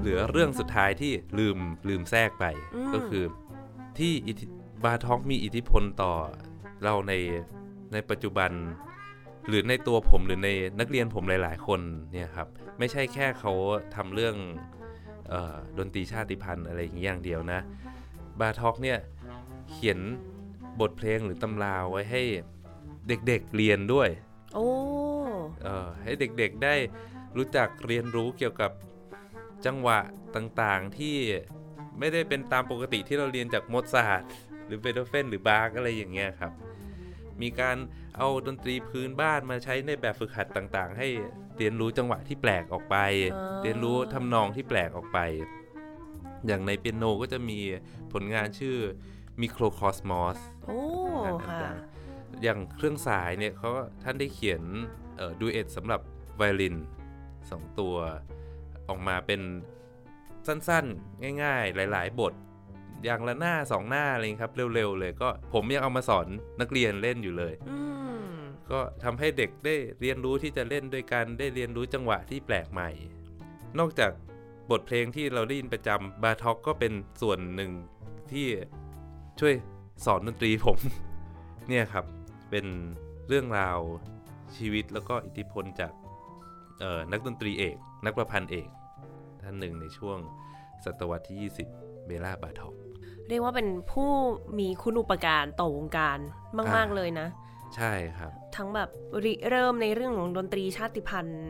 [0.00, 1.56] เหลือเรื่องสุดท้ายที่ลืม
[1.88, 2.44] ลืมแทรกไป
[2.74, 3.24] อืมก็คือ
[3.98, 4.46] ที่อิทธิ
[4.84, 6.12] บาท็อกมีอิทธิพลต่อ
[6.84, 7.12] เราใน
[7.92, 8.50] ในปัจจุบัน
[9.48, 10.50] หรือในตัวผมหรือใน
[10.80, 11.80] นักเรียนผมหลาย ๆ คน
[12.12, 12.48] เนี่ยครับ
[12.78, 13.52] ไม่ใช่แค่เขา
[13.94, 14.36] ทำเรื่อง
[15.28, 17.60] เออดนตรีชาติพันธุ์อะไรอย่างนี้อย่างเดียวนะ
[18.40, 18.98] บาท็อกเนี่ย
[19.70, 19.98] เขียน
[20.80, 22.22] บทเพลงหรือตำราไว้ให้
[23.08, 24.08] เด็กๆเรียนด้วย
[24.54, 24.66] โอ้
[25.62, 26.74] เออให้เด็กๆได้
[27.36, 28.70] รู้จักเรียนรู้เกี่ยวกับ
[29.66, 29.98] จังหวะ
[30.36, 31.16] ต่างๆที่
[31.98, 34.22] ไม่ได้เป็นตามปกติที่เราเรียนจากโมซาร์ท
[34.66, 36.52] หรือเบโธเฟนหรือบาร์กอะไรอย่างเงี้ยครับ
[37.42, 37.76] มีการ
[38.16, 41.08] เอาดนตรีพื้นบ้านมาใช้ในแบบฝึกหัดต่างๆ ให้
[41.58, 42.96] เรียนรู้จังหวะที่แปลกออกไป
[43.34, 45.18] อ่าเรียนรู้ทำนองที่แปลกออกไป
[46.46, 47.58] อย่างในเปียโนก็จะมี
[48.12, 48.76] ผลงานชื่อ
[49.40, 50.78] Microcosmos โอ้
[51.48, 51.76] ค่ะอย่าง
[52.42, 53.70] อย่างเครื่องสายเนี่ยเขา
[54.02, 54.62] ท่านได้เขียน
[55.40, 56.00] ดูเอทสำหรับ
[56.36, 56.76] ไวโอลิน
[57.50, 57.96] สองตัว
[58.88, 59.40] ออกมาเป็น
[60.46, 62.34] สั้นๆ ง่ายๆ หลายๆ บท
[63.04, 66.26] อย่างละหน้าสองหน้าอะไรอย่างนี้ครับ เร็วๆ เลยก็ผมยังเอามาสอน
[66.60, 67.78] นักเรียนเล่นอยู่เลยอื
[68.30, 68.36] ม
[68.70, 72.90] ก็ทำให้เด็กได้เรียนรู้ที่จะเล่นด้วยกันได้เรียนรู้จังหวะที่แปลกใหม่
[73.78, 74.12] นอกจาก
[74.70, 76.92] บทเพลงที่เราได้ยินประจำบาท็อกก็เป็น
[77.22, 77.70] ส่วนหนึ่ง
[78.32, 78.46] ที่
[79.40, 79.54] ช่วย
[80.04, 80.78] สอนดนตรีผม
[81.68, 82.04] เนี่ยครับ
[82.50, 82.66] เป็น
[83.28, 83.78] เรื่องราว
[84.58, 85.92] ชีวิตแล้วก็อิทธิพลจาก
[86.80, 87.76] เอ่อนักดนตรีเอก
[88.06, 88.68] นักประพันธ์เอก
[89.42, 90.18] ท่านหนึ่งในช่วง
[90.84, 91.38] ศตวรรษที่
[91.76, 92.74] 20 เบล่าบาท็อก
[93.28, 94.10] เรียกว่าเป็นผู้
[94.58, 96.18] มีคุณอุปการต่อวงการ
[96.56, 97.28] มากอ่าๆเลยนะ
[97.76, 98.88] ใช่ครับ ทั้งแบบ
[99.24, 101.44] ริเริ่มในเรื่องของดนตรีชาติพันธุ์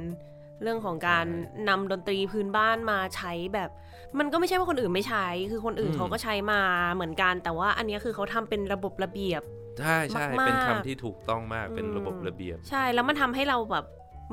[0.62, 3.70] เรื่องของการใช่นำดนตรีพื้นบ้านมาใช้แบบ
[4.18, 6.61] มันก็ไม่ใช่ว่าคนอื่นไม่ใช้ คือคนอื่นอืมเขาก็ใช้มา
[6.94, 9.42] เหมือนกัน แต่ว่าอันเนี้ยคือเขาทำเป็นระบบระเบียบ
[9.80, 13.84] ใช่ใช่มากๆเป็นคำที่ถูกต้องมากเป็นระบบอืมระเบียบ ใช่แล้วมันทำให้เราแบบ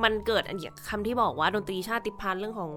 [0.04, 2.74] มันเกิดอันอย่างคำที่บอกว่าดนตรีชาติพันธุ์เรื่องของ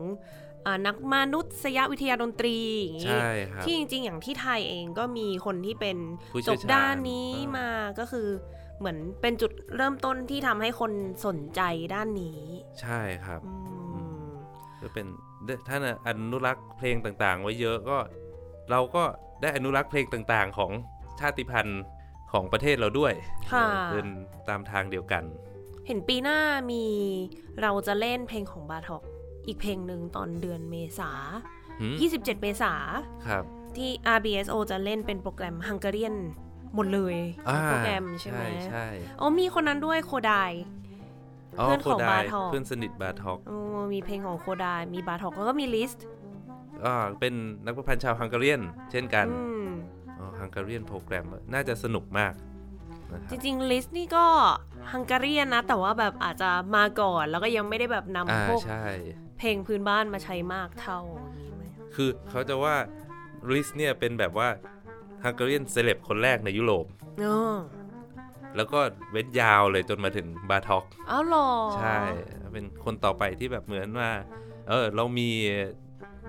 [0.66, 5.98] อานักมนุษยวิทยาดนตรีอย่างงี้ใช่ครับที่จริง ๆ อย่างที่ไทยเองก็มีคนที่เป็น
[6.32, 8.26] ผู้จเชี่ยวบชาญด้านนี้เออมาก็คือ
[8.78, 10.92] เหมือนเป็นจุดเริ่มต้นที่ทำให้คน
[11.26, 11.60] สนใจ
[11.94, 12.40] ด้านนี้
[12.80, 13.52] ใช่ครับอื
[14.26, 14.28] ม
[14.80, 15.06] ก็เป็น
[15.68, 17.98] ท่านอนุรักษ์เพลงต่าง ๆ ไว้เยอะก็
[18.70, 19.04] เราก็
[19.42, 20.70] ได้อนุรักษ์เพลงต่าง ๆ ของ
[21.20, 21.82] ชาติพันธุ์
[22.32, 23.12] ของประเทศเราด้วย
[23.52, 24.08] ค่ะเออเดิน
[24.48, 25.24] ตามทางเดียวกัน
[25.86, 26.38] เห็นปีหน้า
[26.70, 26.84] มี
[27.62, 29.02] เราจะเล่นเพลงของบาทอก
[29.46, 31.10] อีกเพลงหนึ่งตอนเดือนเมษา
[31.80, 32.72] หืม27 เมษา
[33.26, 33.44] ครับ
[33.76, 36.14] ที่ RBSO จะเล่นเป็นโปรแกรมฮังการ i ยน
[36.74, 37.16] หมดเลย
[37.52, 38.86] ทั้งโปรแกรมใช่ไหมใช่
[39.20, 40.52] อ๋อมีคนนั้นด้วยโคดาย
[41.48, 43.58] เพื่อนของโคดบาทอกเพื่อนสนิทบาทอกอ๋อ
[43.92, 46.04] มีเพลงของโคดายมีบาทอกแล้วก็มีลิสต์
[46.84, 48.60] อ่าเป็นนักประพันธ์ชาว Hungarian
[48.90, 49.95] เช่นกันอืมอ๋อ
[50.40, 52.32] Hungarian program น่าจะสนุกมาก
[53.12, 54.26] นะคจรับริงๆลิสต์นี่ก็
[54.92, 58.86] Hungarian นะ แต่ว่าแบบอาจจะมาก่อนแล้วก็ยังไม่ได้แบบอ่านำพวกใช่
[59.38, 61.62] เพลงพื้นบ้านมาใช้มากเท่าอย่างนี้ไหม
[61.94, 62.76] คือเขาจะว่า
[63.50, 64.48] ลิสต์เนี่ยเป็นแบบว่า
[65.24, 66.86] Hungarian celeb คนแรกในยุโรป
[67.24, 67.56] อ๋อ
[68.56, 71.48] แล้วก็เว้นยาวเลยจนมาถึงบาทอกเอาหรอ
[71.78, 71.98] ใช่
[72.52, 74.10] เป็นคนต่อไปที่แบบเหมือนว่า
[74.68, 75.28] เออ เรามี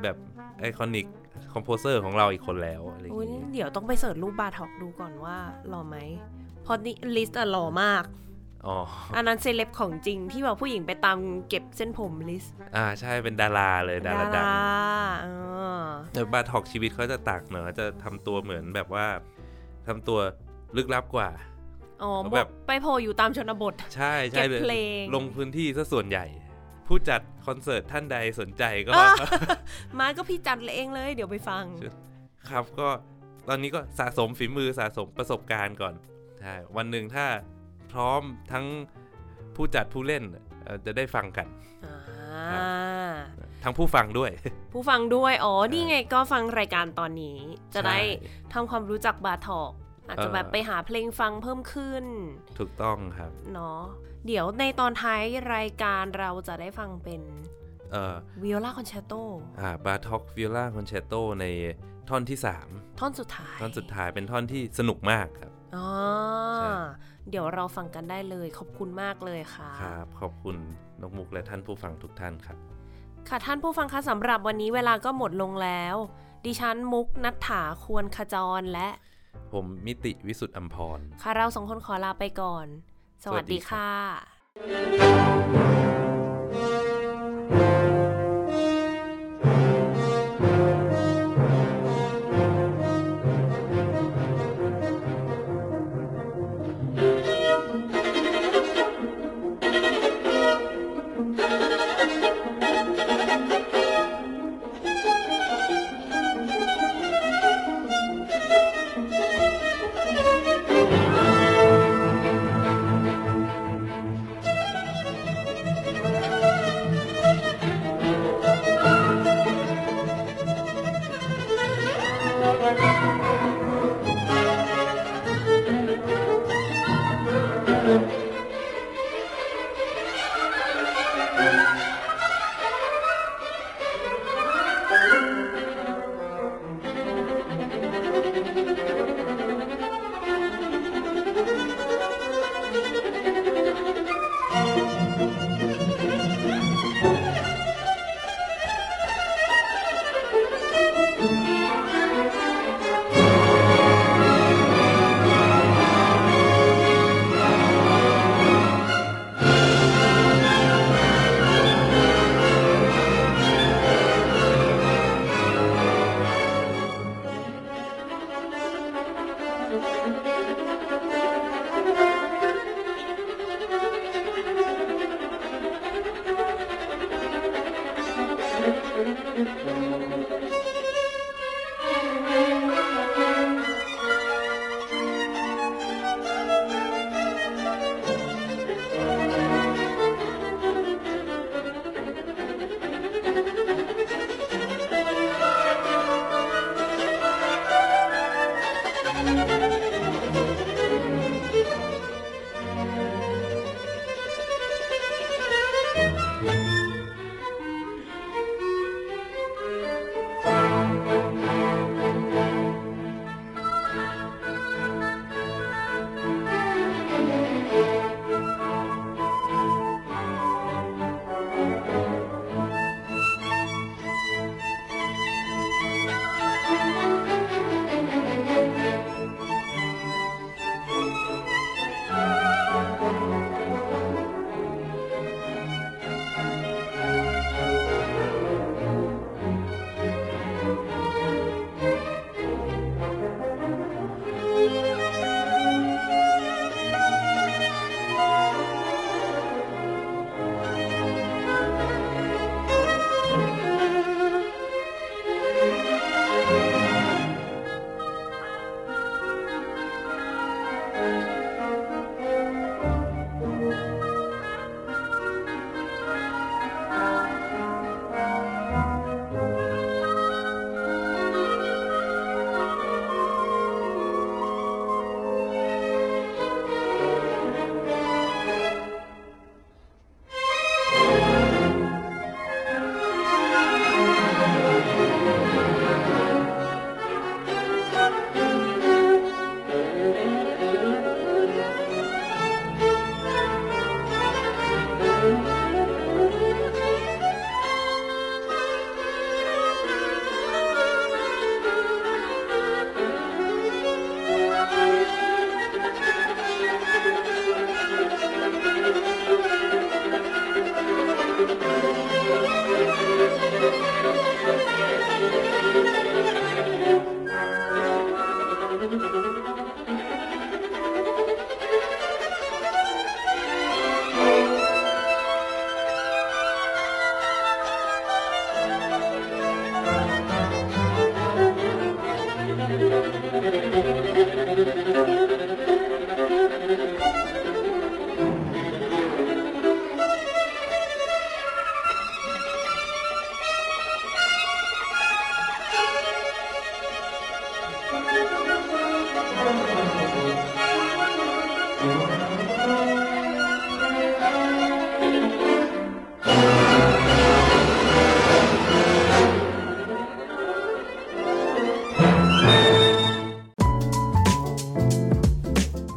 [0.04, 0.16] แบบ
[0.60, 5.38] iconic composer ของเราอีกคนแล้วอะไรอย่างอุ๊ยงี้เดี๋ยวต้องไป search รูปบาทอกดูก่อนว่า
[5.70, 5.98] หล่อไหม
[6.64, 8.04] เพราะนี่ลิสต์อะหล่อมาก
[8.66, 8.78] อ๋อ
[9.16, 11.18] อันนั้นเซเลบของจริงที่แบบผู้หญิงไปตาม
[11.50, 14.46] เก็บเส้นผมลิสต์อ่าใช่เป็นดาราเลยดาราดัง
[15.24, 15.28] เอ
[15.80, 15.84] อ
[16.14, 19.06] แต่บาทอกชีวิตเขาจะต่างเนอะจะทำตัวเหมือนแบบว่า
[19.88, 20.20] ทำตัว
[20.78, 21.30] ลึกลับกว่า
[22.04, 26.26] อ๋อเขาแบแบบบไปโผล่อยู่ตามชนบท ใช่ใช่เก็บเลยเพลงลงพื้นที่ซะส่วนใหญ่
[26.88, 29.14] ผู้จัดคอนเสิร์ตท่านใดสนใจก็อะ
[30.00, 31.64] มาก็พี่จัดเองเลย เดี๋ยวไปฟัง
[32.50, 32.88] ครับก็
[33.48, 35.94] ตอนนี้ก็สะสมฝีมือสะสมประสบการณ์ก่อน
[36.40, 37.26] ใช่วันหนึ่งถ้า
[37.92, 38.22] พร้อม
[38.52, 38.66] ทั้ง
[39.56, 40.24] ผู้จัดผู้เล่น
[40.64, 41.48] เอ่อจะได้ฟังกัน
[41.86, 41.98] อ่า
[42.52, 44.32] ครับทั้งผู้ฟังด้วย
[44.74, 47.38] ผู้ฟังด้วย อ๋อใช่นี่ไงก็ฟังรายการตอนนี้
[47.74, 49.72] จะได้ใช่ทำความรู้จักบาทอก
[50.08, 52.06] อาจจะเออแบบไปหาเพลงฟังเพิ่มขึ้น
[52.60, 53.82] ถูกต้องครับ เนาะ
[54.28, 55.22] เดี๋ยวในตอนท้าย
[55.56, 57.22] รายการเราจะได้ฟังเป็น
[57.92, 59.14] เอ่อ viola concerto
[59.60, 61.46] อ่าบาทอก viola concerto ใน
[62.10, 62.38] ท่อนที่
[63.00, 65.88] ท่อนสุดท้าย3ท่อนสุดท้ายเป็นท่อนที่สนุกมากครับอ๋อ
[66.58, 66.70] ใช่
[67.30, 70.56] เดี๋ยวเราฟังกันได้เลยขอบคุณมากเลยค่ะครับ ขอบคุณ
[71.02, 72.58] นกมุกและท่านผู้ฟังทุกท่านครับ
[73.30, 75.96] ค่ะท่านผู้ฟังคะสำหรับวันนี้เวลาก็หมดลงแล้ว
[76.46, 78.90] ดิฉันมุกนัฐถาควรขจรและ
[79.52, 82.68] ผมมิติวิสุทธิ์อัมพรค่ะเราสองคนขอลาไปก่อน
[83.24, 83.90] สวัสดีค่ะ